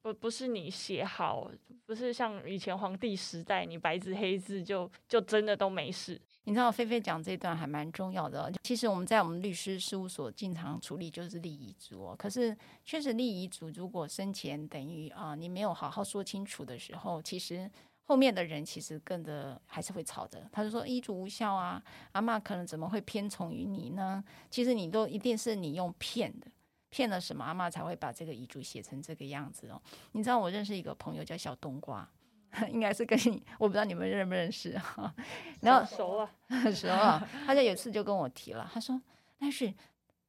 [0.05, 1.51] 不不是你写好，
[1.87, 6.21] 不是像以前皇帝时代，你白纸黑字就就真的都没事。
[6.45, 8.53] 你知道菲菲讲这段还蛮重要的。
[8.63, 17.71] 其实我们在我们律师事务所经常处理就是立遗嘱哦，可是确实立遗嘱如果生前等于啊、你没有好好说清楚的时候，其实
[18.05, 20.47] 后面的人其实跟着还是会吵的。
[20.53, 24.23] 他就说遗嘱无效啊，阿嬷可能怎么会偏宠于你呢？
[24.51, 26.47] 其实你都一定是你用骗的。
[26.91, 29.83] 骗了什么阿嬷才会把这个遗嘱写成这个样子哦？
[30.13, 32.09] 你知道我认识一个朋友叫小冬瓜，
[32.71, 35.13] 应该是跟你，我不知道你们认不认识哈。
[35.61, 36.31] 然后熟了，
[36.73, 37.29] 熟了。
[37.47, 39.01] 他就有一次就跟我提了，他说
[39.39, 39.73] ：“但是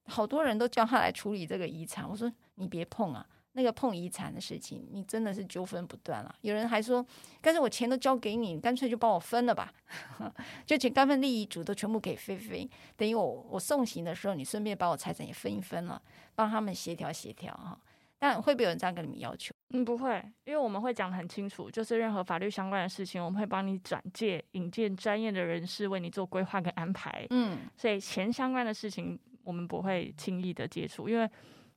[0.06, 3.26] 好多人都叫他来处理这个遗产。”我说：“你别碰啊。”
[3.58, 6.36] 那个碰遗产的事情，你真的是纠纷不断了。
[6.42, 7.06] 有人还说，
[7.40, 9.74] 但是我钱都交给你，干脆就帮我分了吧，
[10.68, 16.02] 就请干分利益组都全部给菲菲，等于我我送行的时候，你顺便把我财产也分一分了，
[16.36, 17.80] 帮他们协调协调哈。
[18.20, 19.54] 但会不会有人这样跟你们要求？
[19.70, 27.26] 嗯，不会，因为我们会讲得很清楚，就是任何法律相关的事情，我们会帮你转介引荐专业的人士为你做规划跟安排。
[27.30, 31.30] 嗯，所以钱相关的事情，我们不会轻易的接触，因为。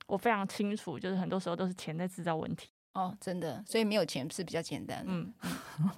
[0.07, 5.11] 我非常清楚，就是很多时候都是钱在制造问题哦，真的，所以没有钱是比较简单的。
[5.11, 5.31] 嗯，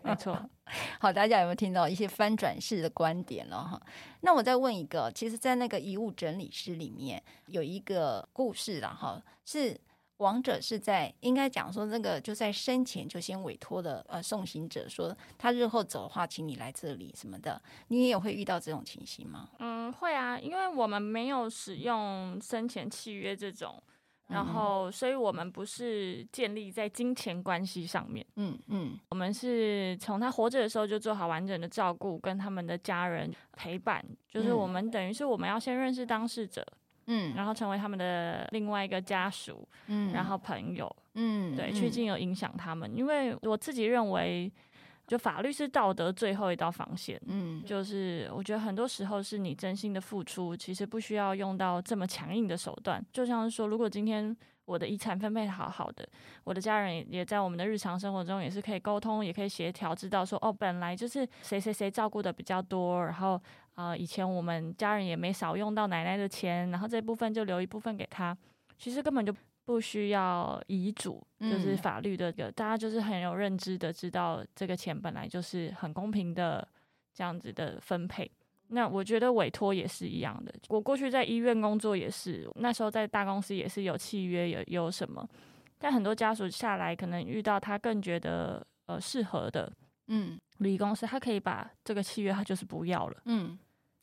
[0.03, 0.37] 没错。
[0.99, 3.81] 好，大家有没有听到一些翻转式的观点了哈？
[4.19, 9.79] 那我再问一个，其实，在那个遗物整理师里面有一个故事了哈，是
[10.21, 19.49] 亡者是在应该讲说那个就在生前就先委托的呃送行者说他日后走的话，请你来这里什么的，你也会遇到这种情形吗？
[19.59, 23.81] 嗯，会啊，因为我们没有使用生前契约这种。
[24.27, 36.65] 然后，所以我们不是建立在金钱关系上面，嗯嗯，我们是从他活着的时候就做好完整的照顾，跟他们的家人陪伴，就是我们等于是我们要先认识当事者，
[37.11, 44.51] 嗯，然后成为他们的另外一个家属，嗯，然后朋友，嗯，对，去进而影响他们，因为我自己认为。
[45.07, 53.05] 就法律是道德最后一道防线，嗯，就是我觉得很多时候是你真心的付出，其实不需要用到这么强硬的手段。
[53.11, 56.07] 就像是说，如果今天我的遗产分配好好的，
[56.45, 63.41] 我的家人也在我们的日常生活中也是可以沟通，也可以协调，知道说哦，本来就是谁谁谁照顾的比较多，然后
[63.75, 68.37] 呃，以前我们家人也没少用到奶奶的钱，然后这部分就留一部分给他，
[68.77, 69.33] 其实根本就。
[69.63, 76.67] 不需要遗嘱，就是法律的个，大家就是很有认知的，知道这个钱本来就是很公平的
[77.13, 78.29] 这样子的分配。
[78.69, 80.51] 那我觉得委托也是一样的。
[80.67, 85.25] 我过去在医院工作也是，那时候在大公司也是有契约，有有什么，
[85.77, 89.71] 但很多家属下来可能遇到他更觉得呃适合的，
[90.07, 93.57] 嗯，礼仪公司，他可以把这个契约他就是不要了，嗯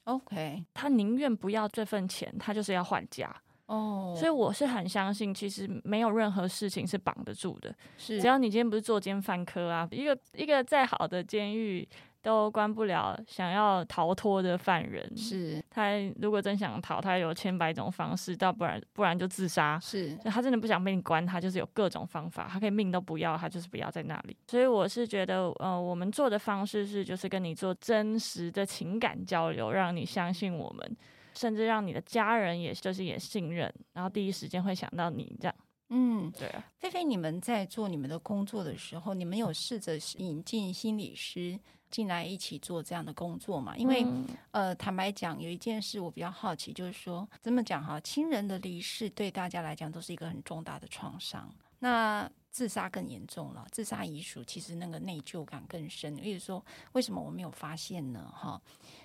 [0.05, 3.35] ，OK，他宁愿不要这份钱，他就是要换家。
[3.67, 7.75] 哦，所以我是很相信，其实没有任何事情是绑得住的。
[7.99, 11.87] 是，只要你今天不是作奸犯科啊，一个一个再好的监狱
[12.23, 15.11] 都关不了想要逃脱的犯人。
[15.17, 19.79] 是，他如果真想逃，他有千百种方式，倒不然不然就自杀。
[19.81, 24.37] 是，他真的不想被你关，他就是有各种方法，他可以命都不要，他就是不要在那里。
[24.47, 30.97] 所以我是觉得，呃，我们做的方式是，就是跟你做真实的情感交流，让你相信我们。
[31.35, 35.55] 甚至让你的家人也就是也信任，然后第一时间会想到你这样。
[35.91, 36.65] 嗯，对啊。
[36.79, 41.57] 菲菲，你们在做你们的工作的时候，你们有试着引进心理师
[41.91, 43.77] 进来一起做这样的工作嘛？
[43.77, 47.99] 因为，嗯、呃，坦白讲，有一件事我比较好奇，就是说，怎么讲哈？
[48.01, 51.55] 亲人的离世对大家来讲都是一个很重大的创伤。
[51.79, 56.17] 那自杀更严重了，自杀遗属其实那个内疚感更深。
[56.17, 58.33] 例如说，为什么我没有发现呢？
[58.35, 58.61] 哈，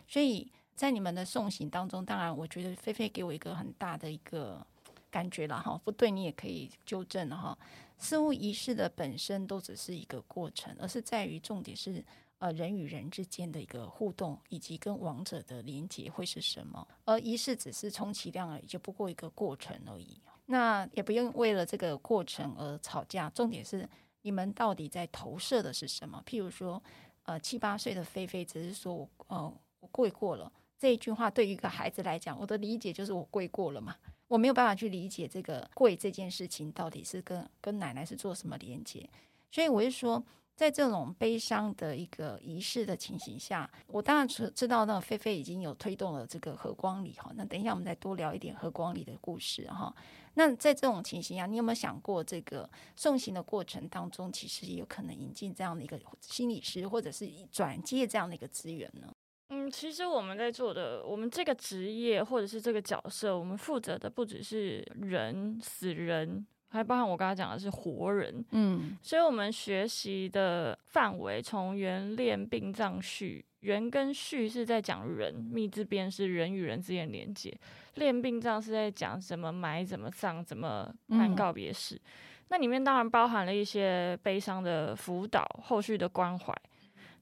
[0.07, 0.51] 所以。
[0.75, 4.65] 在你们的送行当中，当然，我觉得菲菲给我一个很大的一个
[5.11, 7.55] 感觉了哈，不对，你也可以纠正哈。
[7.99, 12.03] 似乎仪式的本身都只是一个过程，而是在于重点是
[12.43, 16.85] 呃人与人之间的一个互动，以及跟王者的连接会是什么。
[17.05, 20.21] 而仪式只是充其量而已，就不过一个过程而已。
[20.47, 23.87] 那也不用为了这个过程而吵架，重点是
[24.23, 26.21] 你们到底在投射的是什么？
[26.25, 26.83] 譬如说，
[27.23, 30.51] 呃，七八岁的菲菲只是说我，呃，我跪过了。
[30.77, 33.95] 这一句话对于一个孩子来讲，我的理解就是我跪过了嘛，
[34.27, 39.09] 我没有办法去理解这个跪这件事情到底是跟跟奶奶是做什么连接，
[39.49, 40.21] 所以我就说，
[40.55, 49.93] 在这种悲伤的一个仪式的情形下，我当然知知道那个菲菲已经有推动了这个和光礼哈，那等一下我们再多聊一点和光礼的故事哈。
[50.35, 59.11] 那在这种情形下，你有没有想过，这个送行的过程当中，其实也有可能引进这样的一个心理师，或者是转接这样的一个资源呢？
[59.49, 68.43] 嗯，其实我们在做的，我们这个职业或者是这个角色，我们负责的不只是人、死人，还包含我刚才讲的是活人。
[68.51, 77.55] 嗯，所以我们学习的范围从缘恋殡葬序，缘跟序是在讲人，密字边是人与人之间连接，
[77.95, 81.95] 恋殡葬是在讲怎么埋、怎么葬、怎么办告别式。
[81.95, 82.01] 嗯，
[82.49, 86.53] 那里面当然包含了一些悲伤的辅导、后续的关怀。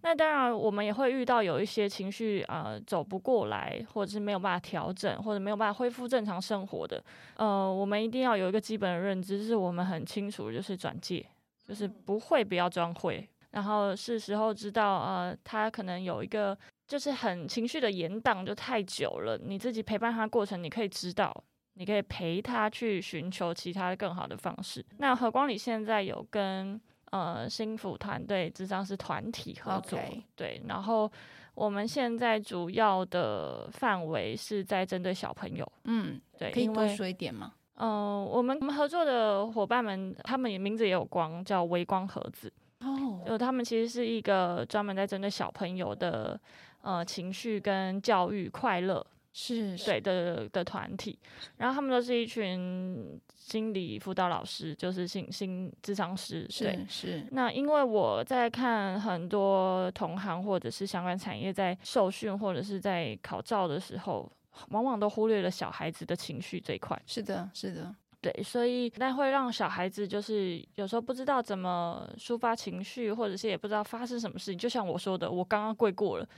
[0.04, 7.04] 那当然，我们也会遇到有一些情绪呃走不过来，或者是没有办法调整，或者没有办法恢复正常生活的。
[7.36, 11.24] 呃，我们一定要有一个基本的认知，是我们很清楚，就是转介，
[11.68, 21.32] 就是不会不要装会，然后是时候知道呃，他可能有一个就是很情绪的延宕就太久了，你自己陪伴他过程，你可以知道，
[21.76, 24.84] 你可以陪他去寻求其他更好的方式。
[24.98, 26.82] 那何光礼现在有跟。
[27.12, 30.24] 呃，心辅团队智商是团体合作，Okay.
[30.36, 30.62] 对。
[30.68, 31.12] 然后
[31.54, 36.52] 我们现在主要的范围是在针对小朋友，嗯，对。
[36.52, 37.54] 可以多说一点吗？
[37.76, 42.52] 嗯、呃，我们我们合作的伙伴们，他们名字也有光，叫微光盒子。
[42.80, 46.40] 哦，就他们其实是一个专门在针对小朋友的
[46.82, 49.06] 呃情绪跟教育快乐。
[49.34, 51.18] 是，对的的团体，
[51.58, 56.46] 然后他们都是一群心理辅导老师，就是心心智商师。
[56.60, 57.20] 对，是。
[57.20, 64.30] 是那因为我在看很多同行或者是相关产业在受训或者是在考照的时候，
[64.70, 67.02] 往往都忽略了小孩子的情绪这一块。
[67.06, 67.96] 是的，是的。
[68.20, 74.58] 对，所以那会让小孩子就是有时候不知道怎么抒发情绪，或者是也不知道发生什么事情。
[74.60, 76.30] 就像我说的，我刚刚跪过了。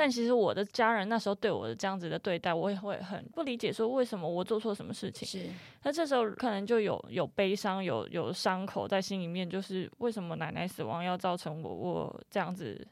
[0.00, 5.28] 但其实我的家人那时候对我的这样子的对待，我也会很不理解，说为什么我做错什么事情？
[5.28, 5.46] 是，
[5.82, 12.88] 那这时候可能就有有悲伤，有有伤口在心里面，就是为什么奶奶死亡要造成我我这样子？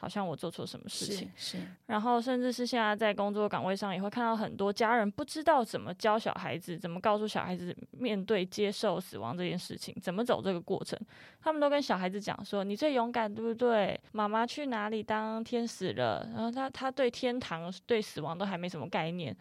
[0.00, 10.98] 好像我做错什么事情，是，是，然后甚至是现在在工作岗位上也会看到很多家人不知道怎么教小孩子，怎么告诉小孩子面对接受死亡这件事情，怎么走这个过程。
[11.42, 14.00] 他们都跟小孩子讲说：“你最勇敢，对不对？
[14.12, 19.36] 妈妈去哪里当天使了？”然后他他对天堂、对死亡都还没什么概念，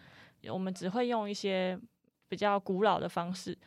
[0.49, 1.79] 我们只会用一些
[2.27, 3.57] 比较古老的方式，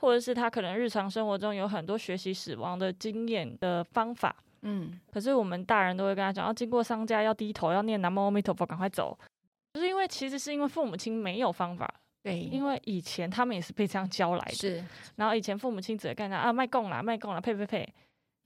[0.00, 4.34] 或者是他可能日常生活中有很多学习死亡的经验的方法。
[4.62, 9.18] 嗯，可是我们大人都会跟他讲，要经过商家，要低头，要念南无阿弥陀佛，赶快走。
[9.74, 11.88] 就是因为其实是因为父母亲没有方法，
[12.24, 14.84] 对，因为以前他们也是被这样教来的，是。
[15.16, 17.94] 然后以前父母亲只会干啥啊，卖供啦，卖供啦，呸呸呸，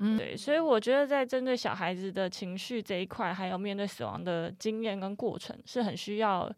[0.00, 0.36] 嗯，对。
[0.36, 6.52] 所以我觉得在针对小孩子的情绪这一块，还有面对死亡的经验跟过程，是很需要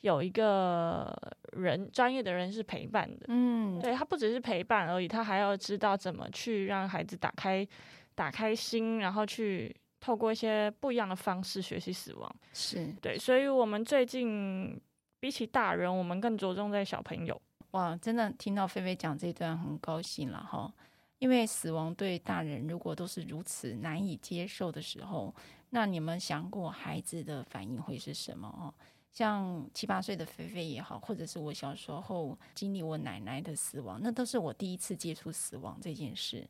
[0.00, 1.14] 有一个
[1.52, 3.26] 人专业的人是陪伴的。
[3.28, 7.66] 嗯，对，他不只是陪伴而已，他还要知道怎么去让孩子打开
[8.16, 12.36] 打开心，然后去透过一些不一样的方式学习死亡。
[12.52, 14.80] 是对，所以我们最近
[15.20, 17.40] 比起大人，我们更着重在小朋友。
[17.72, 20.72] 哇，真的听到菲菲讲这段很高兴了哈，
[21.18, 25.34] 因为死亡对大人如果都是如此难以接受的时候，
[25.70, 28.72] 那你们想过孩子的反应会是什么哦？
[29.12, 36.46] 像七八岁的菲菲也好，或者是我小时候经历我奶奶的死亡，那都是我第一次接触死亡这件事。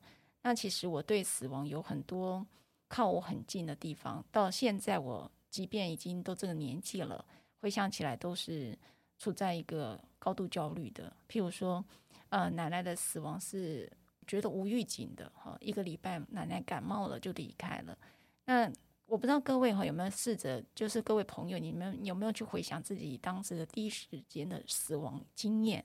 [0.47, 2.47] 那其实我对死亡有很多
[2.87, 7.25] 靠我很近的地方，到现在我即便已经都这个年纪了，
[7.61, 8.79] 回想起来都是
[9.19, 11.13] 处在一个高度焦虑的。
[11.29, 11.85] 譬如说，
[12.29, 13.93] 呃，奶奶的死亡是
[14.25, 17.99] 觉得无预警的哈，一个礼拜奶奶感冒了就离开了。
[18.45, 18.71] 那
[19.07, 25.85] 我不知道各位哈有没有试着，就是各位朋友，你们有没有去回想自己当时的第一时间的死亡经验？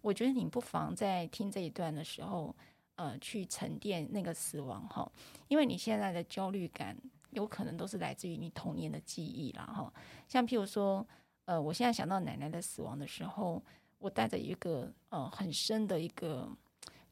[0.00, 2.56] 我觉得你不妨在听这一段的时候，
[2.98, 5.10] 呃，去沉淀那个死亡哈，
[5.48, 6.94] 因为你现在的焦虑感
[7.30, 9.92] 有可能都是来自于你童年的记忆啦哈。
[10.28, 11.06] 像譬如说，
[11.46, 13.62] 呃，我现在想到奶奶的死亡的时候，
[13.98, 16.48] 我带着一个呃很深的一个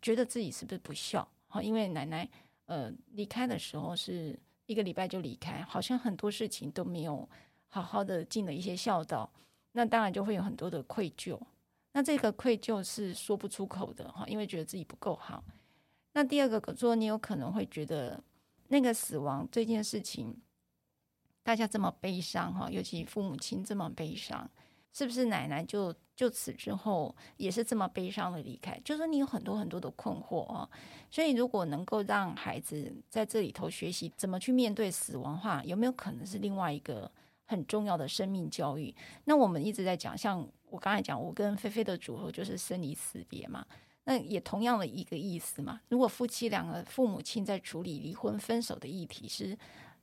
[0.03, 2.29] 觉得自己是不是不孝哈，因为奶奶
[2.67, 4.39] 呃离开的时候是。
[4.69, 7.29] 一个礼拜就离开，好像很多事情都没有
[7.69, 9.31] 好好的尽了一些孝道，
[9.71, 11.41] 那当然就会有很多的愧疚。
[11.93, 15.45] 那这个愧疚是说不出口的哈，因为觉得自己不够好。
[16.17, 18.19] 那第二个说，你有可能会觉得
[18.69, 20.35] 那个死亡这件事情，
[21.43, 24.49] 大家这么悲伤哈，尤其父母亲这么悲伤。
[24.95, 28.81] 是不是奶奶就就此之后也是这么悲伤的离开？
[28.83, 30.67] 就是你有很多很多的困惑啊，
[31.11, 37.13] 所以如果能够让孩子在这里头学习怎么去面对死亡的话，有没有可能是另外一个
[37.45, 38.95] 很重要的生命教育？
[39.25, 43.67] 那我们一直在讲，像我刚才讲，我跟菲菲的组合就是生离死别嘛，
[44.09, 45.81] 那也同样的一个意思嘛。
[45.89, 49.59] 如果夫妻两个父母亲在处理离婚分手的议题是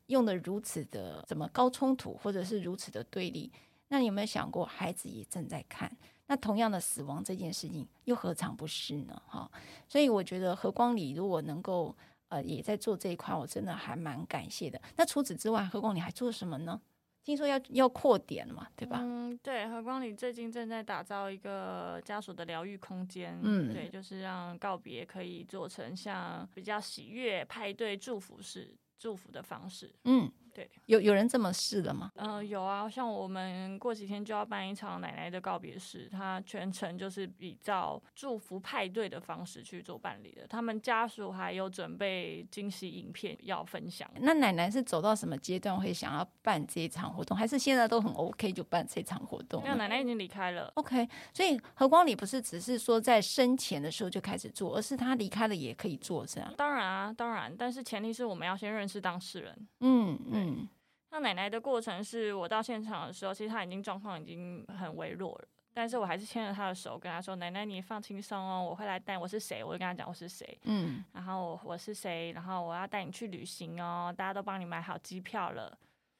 [0.07, 3.51] 用的如此的怎么高冲突，或者是如此的对立？
[3.87, 5.91] 那你有没有想过，孩子也正在看？
[6.27, 9.21] 那同样的死亡这件事情，又何尝不是呢？
[9.25, 9.49] 哈，
[9.87, 11.95] 所以我觉得何光里如果能够
[12.27, 14.81] 呃也在做这一块，我真的还蛮感谢的。
[14.95, 16.81] 那除此之外，何光里还做什么呢？
[17.23, 18.99] 听说要要扩点嘛，对吧？
[19.01, 23.39] 嗯，对，和光里最近正在打造一个家属的疗愈空间。
[23.41, 29.93] 嗯，对，就是让告别可以做成像比较喜悦派对祝福式祝福的方式。
[30.03, 30.29] 嗯。
[30.53, 32.11] 对，有有人这么试了吗？
[32.15, 40.45] 嗯、呃，有啊，像我们过几天就要办一场奶奶的告别式，他全程就是比较祝福派对的方式去做办理的。
[40.47, 44.09] 他们家属还有准备惊喜影片要分享。
[44.19, 49.63] 那奶奶是走到什么阶段会想要办这一场活动，还是现在都很 OK 就办这场活动？
[49.63, 50.71] 没有，奶奶已经离开了。
[50.75, 56.53] OK，所以何光礼不是只是说在生前的时候就开始做，而是他离开了也可以做，是啊？
[56.55, 59.67] 当然啊，当然，但是前提是我们要先认识当事人。
[59.79, 60.42] 嗯嗯。
[60.47, 60.69] 嗯
[61.09, 69.15] 那奶奶的过程是我到现场的时候，其实她已经状况已经很微弱了，但是我还是牵着她的手，跟她说：“奶奶，你放轻松哦，我会来带。
[69.15, 75.77] 我是谁？”我就跟她讲我是谁，嗯，然后我我是谁，然后我要带你去旅行哦，大家都帮你买好机票了，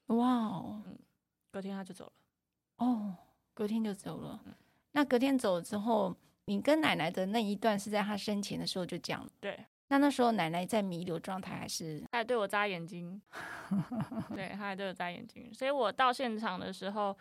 [0.07, 0.95] 哇哦，嗯，
[1.49, 2.11] 隔天她就走了，
[2.85, 3.15] 哦，
[3.55, 4.39] 隔天就走了。
[4.45, 4.53] 嗯，
[4.91, 6.15] 那隔天走了之后，
[6.45, 9.59] 你跟奶奶的那一段是在她生前的时候就讲了，对。
[9.89, 11.99] 那那时候奶奶在弥留状态还是？
[12.11, 13.21] 她还对我眨眼睛，
[14.33, 15.53] 对，她还对我眨眼睛。
[15.53, 17.15] 所以我到现场的时候，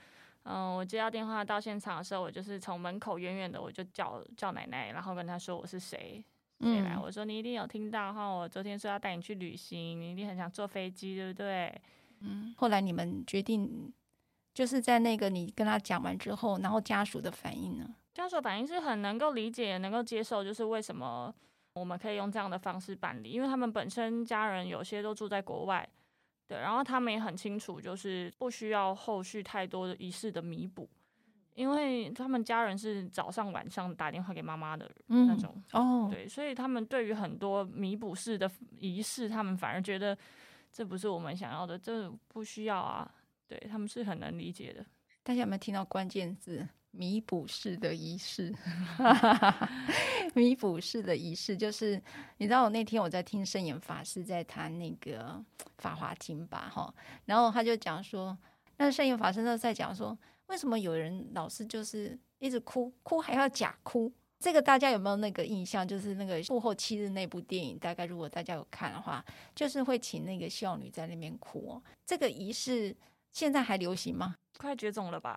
[0.45, 6.25] 嗯、呃，我接到电话到现场的时候，我就是从门口远远的我就叫叫奶奶，然后跟她说我是谁，
[6.61, 6.97] 谁来？
[6.97, 11.81] 我说你一定有听到哈，我昨天说要带你去旅行，你一定很想坐飞机，对不对？
[12.21, 12.55] 嗯。
[12.57, 13.93] 后来你们决定
[14.55, 17.87] 就是在那个你跟他讲完之后，然后家属的反应呢？
[18.15, 21.35] 家属反应是很能够理解、能够接受，就是为什么。
[21.75, 25.89] 我们可以用这样的方式办理，因为他们本身家人有些都住在国外，
[26.47, 30.89] 对，然后他们也很清楚，就是不需要后续太多的仪式的弥补，
[31.55, 40.17] 因为他们家人是早上晚上打电话给妈妈的那种，嗯、哦，对，所以他们对于很多弥补式的仪式，他们反而觉得
[40.71, 43.11] 这不是我们想要的，这不需要啊，
[43.49, 44.85] 对，他们是很能理解的。
[45.23, 46.69] 大家有没有听到关键字？
[46.95, 48.55] 弥补式的仪式，
[50.35, 52.01] 弥补式的仪式就是，
[52.37, 55.43] 你知道我那天我在听圣严法师在谈那个
[55.79, 58.37] 《法华经》吧，哈，然后他就讲说，
[58.77, 60.17] 那圣严法师呢在讲说，
[60.49, 64.13] 为什么有人老是就是一直哭，哭还要假哭？
[64.39, 65.89] 这个大家有没有那个印象？
[65.89, 69.25] 就是那个《父后七日》那部电影，大概如果大家有看的话，
[69.55, 71.83] 就是会请那个孝女在那边哭。
[72.05, 72.95] 这个仪式。
[73.33, 74.37] 现在还流行吗？
[74.59, 75.37] 快绝种了吧？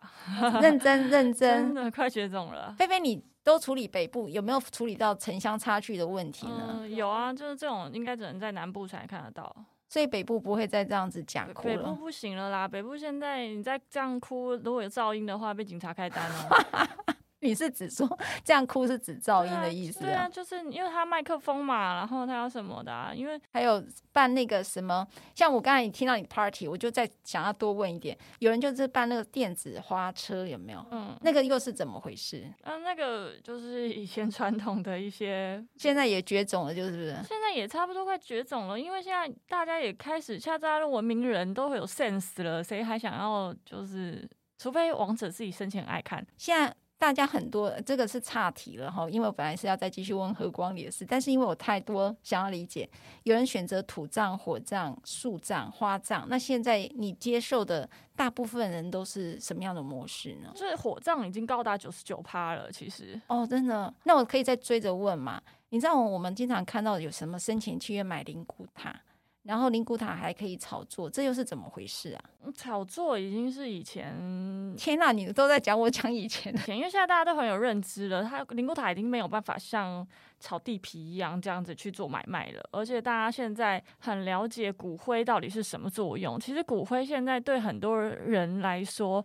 [0.61, 2.75] 认真认真， 真的快绝种了。
[2.77, 6.79] 菲菲，你都处理北部，有没有处理到城乡差距的问题呢？
[6.81, 9.55] 嗯，有啊，就是这种应该只能在南部才看得到。
[9.87, 11.75] 所以北部不会再这样子讲哭了。
[11.75, 17.15] 北部不行了啦，北部现在你再这样哭，如果有噪音的话，被警察开单哦。
[17.45, 18.07] 你是指说
[18.43, 19.99] 这样哭是指噪音的意思？
[20.01, 23.13] 对啊，对啊，就是因为他麦克风嘛，然后他要什么的啊？
[23.13, 30.85] 因为还有办那个什么，像我刚才听到你 party，我就在想要多问一点，有人就是办那个电子花车，有没有？
[30.91, 32.51] 嗯，那个又是怎么回事？
[32.63, 37.13] 嗯，那个就是以前传统的一些， 现在也绝种了，就是不是？
[37.27, 44.27] 现在也差不多快绝种了，因为现在大家也开始，现在大家的文明人都会有 sense 了，谁还想要就是，
[44.57, 46.75] 除非王者自己生前爱看，现在。
[46.97, 52.89] 大家很多，这个是岔题了哈，因为我本来是要再继续问何光里的事，但是因为我太多想要理解，
[53.23, 60.51] 有人选择土葬、火葬、树葬、花葬，那现在你接受的大部分人都是什么样的模式呢？
[60.55, 65.41] 就是火葬已经高达九十九趴了，其实哦，真的，那我可以再追着问嘛？
[65.69, 68.95] 你知道我们经常看到有什么生前契约买灵骨塔？
[69.45, 72.23] 然后灵骨塔还可以炒作，这又是怎么回事啊？
[72.55, 74.13] 炒作已经是以前，
[74.75, 80.05] 天哪，你都在讲我讲以前的，因为现在大家都很有认知了，它灵骨塔已经没有办法像
[80.39, 86.39] 炒地皮一样这样子去做买卖了，而且大家现在很了解骨灰到底是什么作用。
[86.39, 89.23] 其实骨灰现在对很多人来说，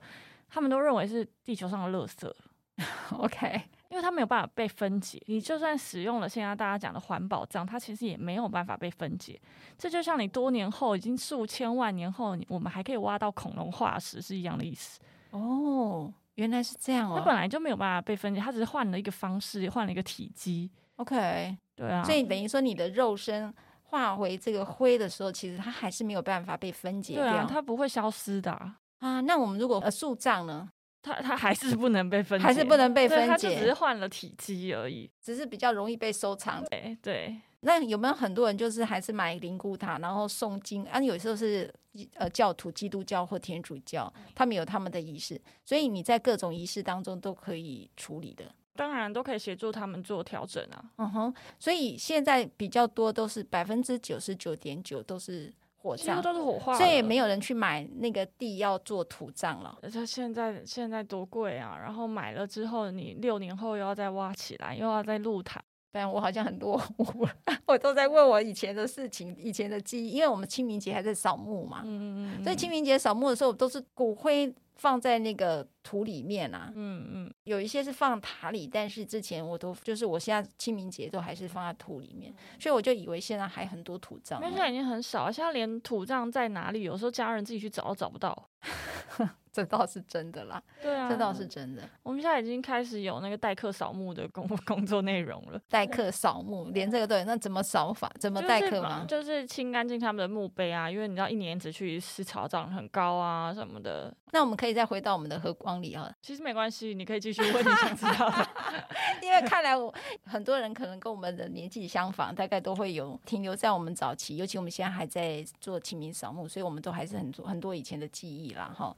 [0.50, 2.30] 他们都认为是地球上的垃圾。
[3.16, 3.62] OK。
[3.90, 9.38] 因为它没有办法被分解，你就算使用了现在大家讲的环保葬，它其实也没有办法被分解。
[9.76, 15.00] 这就像你多年后，已经数千万年后，我们还可以挖到恐龙化石是一样的意思。
[15.30, 17.16] 哦，原来是这样哦。
[17.18, 20.70] 它本来就没有办法被分解，它只是换了一个方式，换了一个体积。
[20.96, 22.04] OK，对啊。
[22.04, 27.24] 所以等于说，你的肉身化为这个灰的时候，其实它还是没有办法被分解掉。
[27.24, 28.76] 对啊，它不会消失的啊。
[29.00, 30.70] 啊，那我们如果呃树葬呢？
[31.02, 36.62] 它它还是不能被分解，还是不能被分解，它就只是换了体积而已，只是比较容易被收藏。
[36.70, 41.00] 对对，那有没有很多人就是还是买灵骨塔，然后诵经啊？
[41.00, 41.72] 有时候是
[42.14, 48.44] 呃教徒，基督教或天主教，他们有他们的仪式，所以你在各种仪式当中都可以处理的。
[48.76, 50.84] 当然都可以协助他们做调整啊。
[50.98, 55.52] 嗯哼，所以现在比较多都是百分之九十九点九都是。
[55.82, 59.78] 火葬都是火化，所以也没有人去买那个地要做土葬了。
[59.82, 61.78] 而且现在现在多贵啊！
[61.80, 65.58] 然后买了之后，你六年后又要再挖起来，又要再露台。
[65.92, 67.28] 但我好像很多我
[67.66, 71.80] 我都在问我以前的事情，以前的记忆，因为我们清明节还在扫墓嘛。
[71.84, 72.44] 嗯嗯。
[72.44, 74.54] 所以清明节扫墓的时候，都是骨灰。
[74.80, 88.48] 放在那个土里面啊，嗯嗯，有一些是放塔里，但是之前我都就是我现在清明节都还是放在土里面，所以我就以为现在还很多土葬，现在已经很少，现在连土葬在哪里，有时候家人自己去找都找不到。
[89.52, 91.82] 这倒是真的啦，对啊，这倒是真的。
[92.02, 95.60] 我们现在已经开始有那个代客扫墓的工 工作内容了。
[95.68, 98.10] 代客扫墓，连这个都有，那怎么扫法？
[98.20, 99.04] 怎么代客吗？
[99.08, 104.14] 就是清干净他们的墓碑啊，因为你知道一年只去一次，草长很高啊什么的。
[104.32, 106.08] 那我们可以再回到我们的和光里啊。
[106.22, 108.48] 其实没关系，你可以继续问你想知道的。
[109.20, 109.92] 因为看来我
[110.24, 118.96] 很多人可能跟我们的年纪相仿，大概都会有停留在我们早期，尤其我们现在还在做清明扫墓，所以我们都还是很多很多以前的记忆啦哈。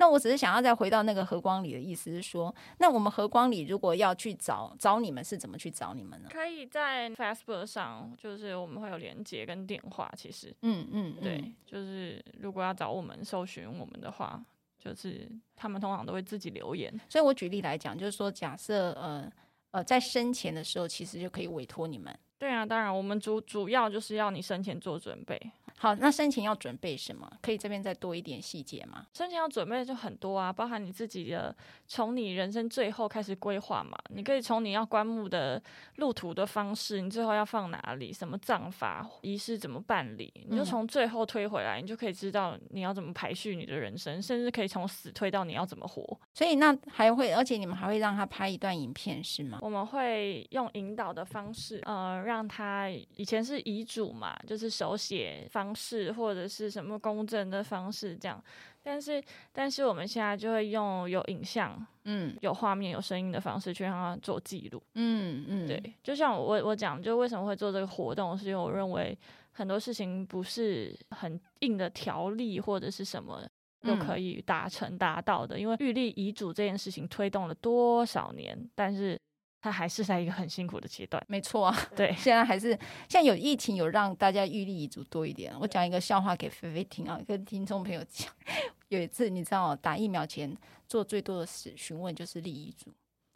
[0.00, 6.28] 那我只是想要再回到那个和光里的意思是说，那我们和光里如果要去找找你们，是怎么去找你们呢？
[6.32, 10.10] 可以在 Facebook 上，就是我们会有连接跟电话。
[10.16, 14.42] 其实，嗯嗯，嗯对，就是如果要找我们搜寻我们的话，
[14.78, 16.90] 就是他们通常都会自己留言。
[17.06, 19.30] 所以我举例来讲，就是说，假设呃
[19.72, 22.18] 呃在生前的时候，其实就可以委托你们。
[22.40, 25.38] 对啊，当然，我们主主要就是要你生前做准备。
[25.76, 27.30] 好，那生前要准备什么？
[27.40, 29.06] 可以这边再多一点细节吗？
[29.14, 31.54] 生前要准备的就很多啊，包含你自己的，
[31.86, 33.96] 从你人生最后开始规划嘛。
[34.10, 35.62] 你可以从你要棺木的
[35.96, 46.20] 路途的方式，你最后要放哪里，什么葬法仪式怎么办理，你就从最后推回来，你就可以知道你要怎么排序你的人生，甚至可以从死推到你要怎么活。
[46.34, 49.58] 所以那还会，而且你们还会让他拍一段影片是吗？
[49.62, 55.74] 我们会用引导的方式，呃，让他以前是遗嘱嘛，就是手写方。
[55.80, 58.44] 式或者是什么公证的方式这样，
[58.82, 61.74] 但是但是我们现在就会用有影像，
[62.04, 69.18] 嗯，有画面、有声音的方式去让他做记录，嗯嗯，对，就像我我讲，就为什么会做这个活动，是因为我认为
[69.52, 73.42] 很多事情不是很硬的条例或者是什么
[73.82, 79.18] 都可以达成达到的，因为预立遗嘱这件事情推动了多少年，但是。
[79.60, 81.76] 他还是在一个很辛苦的阶段，没错啊。
[81.94, 82.70] 对，现在还是
[83.08, 85.54] 现在有疫情，有让大家预立遗嘱多一点。
[85.60, 88.32] 我讲一个笑话给菲菲听啊，跟听众朋友讲。
[88.88, 90.56] 有一次，你知道打疫苗前
[90.88, 92.92] 做最多的事询问就是立遗嘱。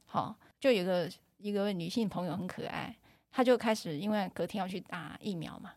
[0.07, 2.97] 好，就有个一个女性朋友很可爱，
[3.31, 5.73] 她就开始因为隔天要去打疫苗嘛，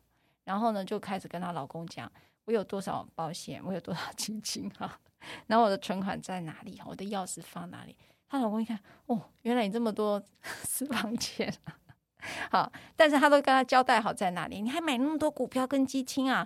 [0.45, 2.11] 然后呢就开始跟她老公讲，
[2.45, 4.99] 我有多少保险，我有多少 基金哈，
[5.47, 7.95] 然后我的存款在哪里，我的钥匙放哪里。
[8.29, 10.21] 她老公一看，哦，原来你这么多
[10.63, 11.53] 私房钱。
[12.51, 16.45] 好，但是他都跟他交代好在哪里，你还买那么多股票跟基金啊？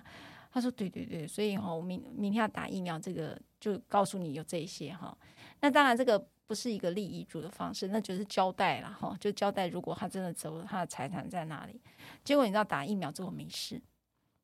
[0.52, 5.16] 他说对对对，所以哈，我明明天要打疫苗，这个就告诉你有这些哈。
[5.60, 11.80] 那当然这个不是一个立遗嘱的方式，那就是交代了哈，就交代如果他真的走了，他的财产在哪里。
[12.22, 13.80] 结果你知道打疫苗之后没事，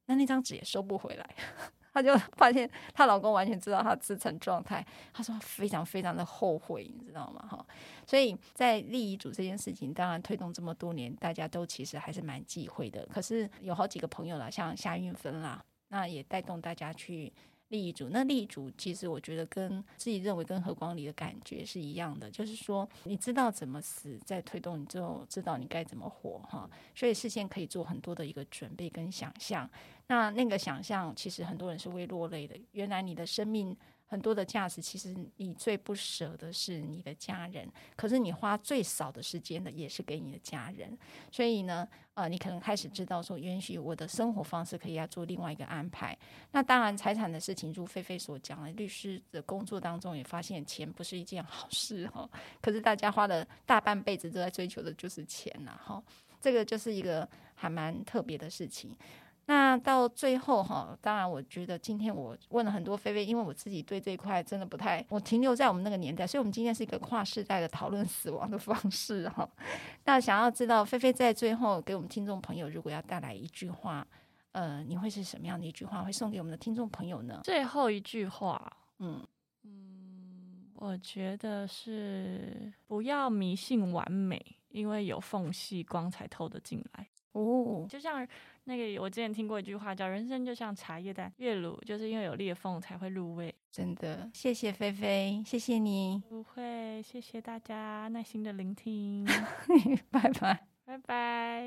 [0.06, 1.34] 那那张纸也收不回来。
[2.00, 7.44] 她就发现她老公完全知道她的资产状态，她说非常非常的后悔，你知道吗？
[7.48, 7.66] 哈，
[8.06, 13.06] 所以在立遗嘱这件事情，当然推动这么多年，大家都其实还是蛮忌讳的。
[13.06, 17.32] 可是有好几个朋友啦，像夏运芬啦，那也带动大家去。
[17.68, 29.68] 立遗嘱，那立遗嘱其实我觉得跟自己认为跟何光里的感觉是一样的，就是说你知道怎么死，在推动你之后知道你该怎么活哈，所以事先可以做很多的一个准备跟想象。
[30.08, 33.76] 那那个想象其实很多人是会落泪的，原来你的生命。
[34.10, 40.96] 很多的价值，其实你最不舍的是你的家人，可是你花最少的时间的也是给你的家人。
[41.30, 46.16] 所以呢，呃，你可能开始知道说，允许我的生活方式可以要做另外一个安排。
[46.52, 52.26] 那当然，财产的事情，如菲菲所讲的，律师的工作当中也发现钱不是一件好事哈。
[52.62, 56.02] 可是大家花了大半辈子都在追求的就是钱呐哈，
[56.40, 58.96] 这个就是一个还蛮特别的事情。
[59.50, 69.48] 那到最后哈，当然我觉得今天我问了很多菲菲，因为我自己对这一块真的不太，我停留在我们那个年代，所以我们今天是一个跨世代的讨论死亡的方式哈。
[70.04, 74.06] 那想要知道菲菲在最后给我们听众朋友，如果要带来一句话，
[74.52, 77.40] 呃，你会是什么样的一句话会送给我们的听众朋友呢？
[77.42, 79.26] 最后一句话，嗯
[79.64, 87.08] 嗯，我觉得是不要迷信完美，因为有缝隙，光才透得进来。
[87.32, 88.26] 哦，就像
[88.68, 93.52] 那个，我之前听过一句话，叫“人生就像茶叶蛋，越卤就是因为有裂缝才会入味”。
[93.72, 96.22] 真的，谢谢菲菲，谢谢你。
[96.28, 99.24] 不会，谢谢大家耐心的聆听。
[100.12, 101.64] 拜拜，拜拜。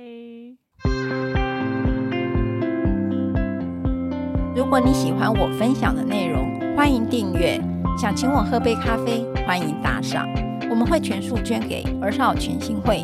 [4.56, 7.60] 如果你喜欢我分享的内容，欢迎订阅。
[7.97, 10.28] 想请我喝杯咖啡，欢迎打赏，
[10.70, 13.04] 我们会全数捐给儿少权心会。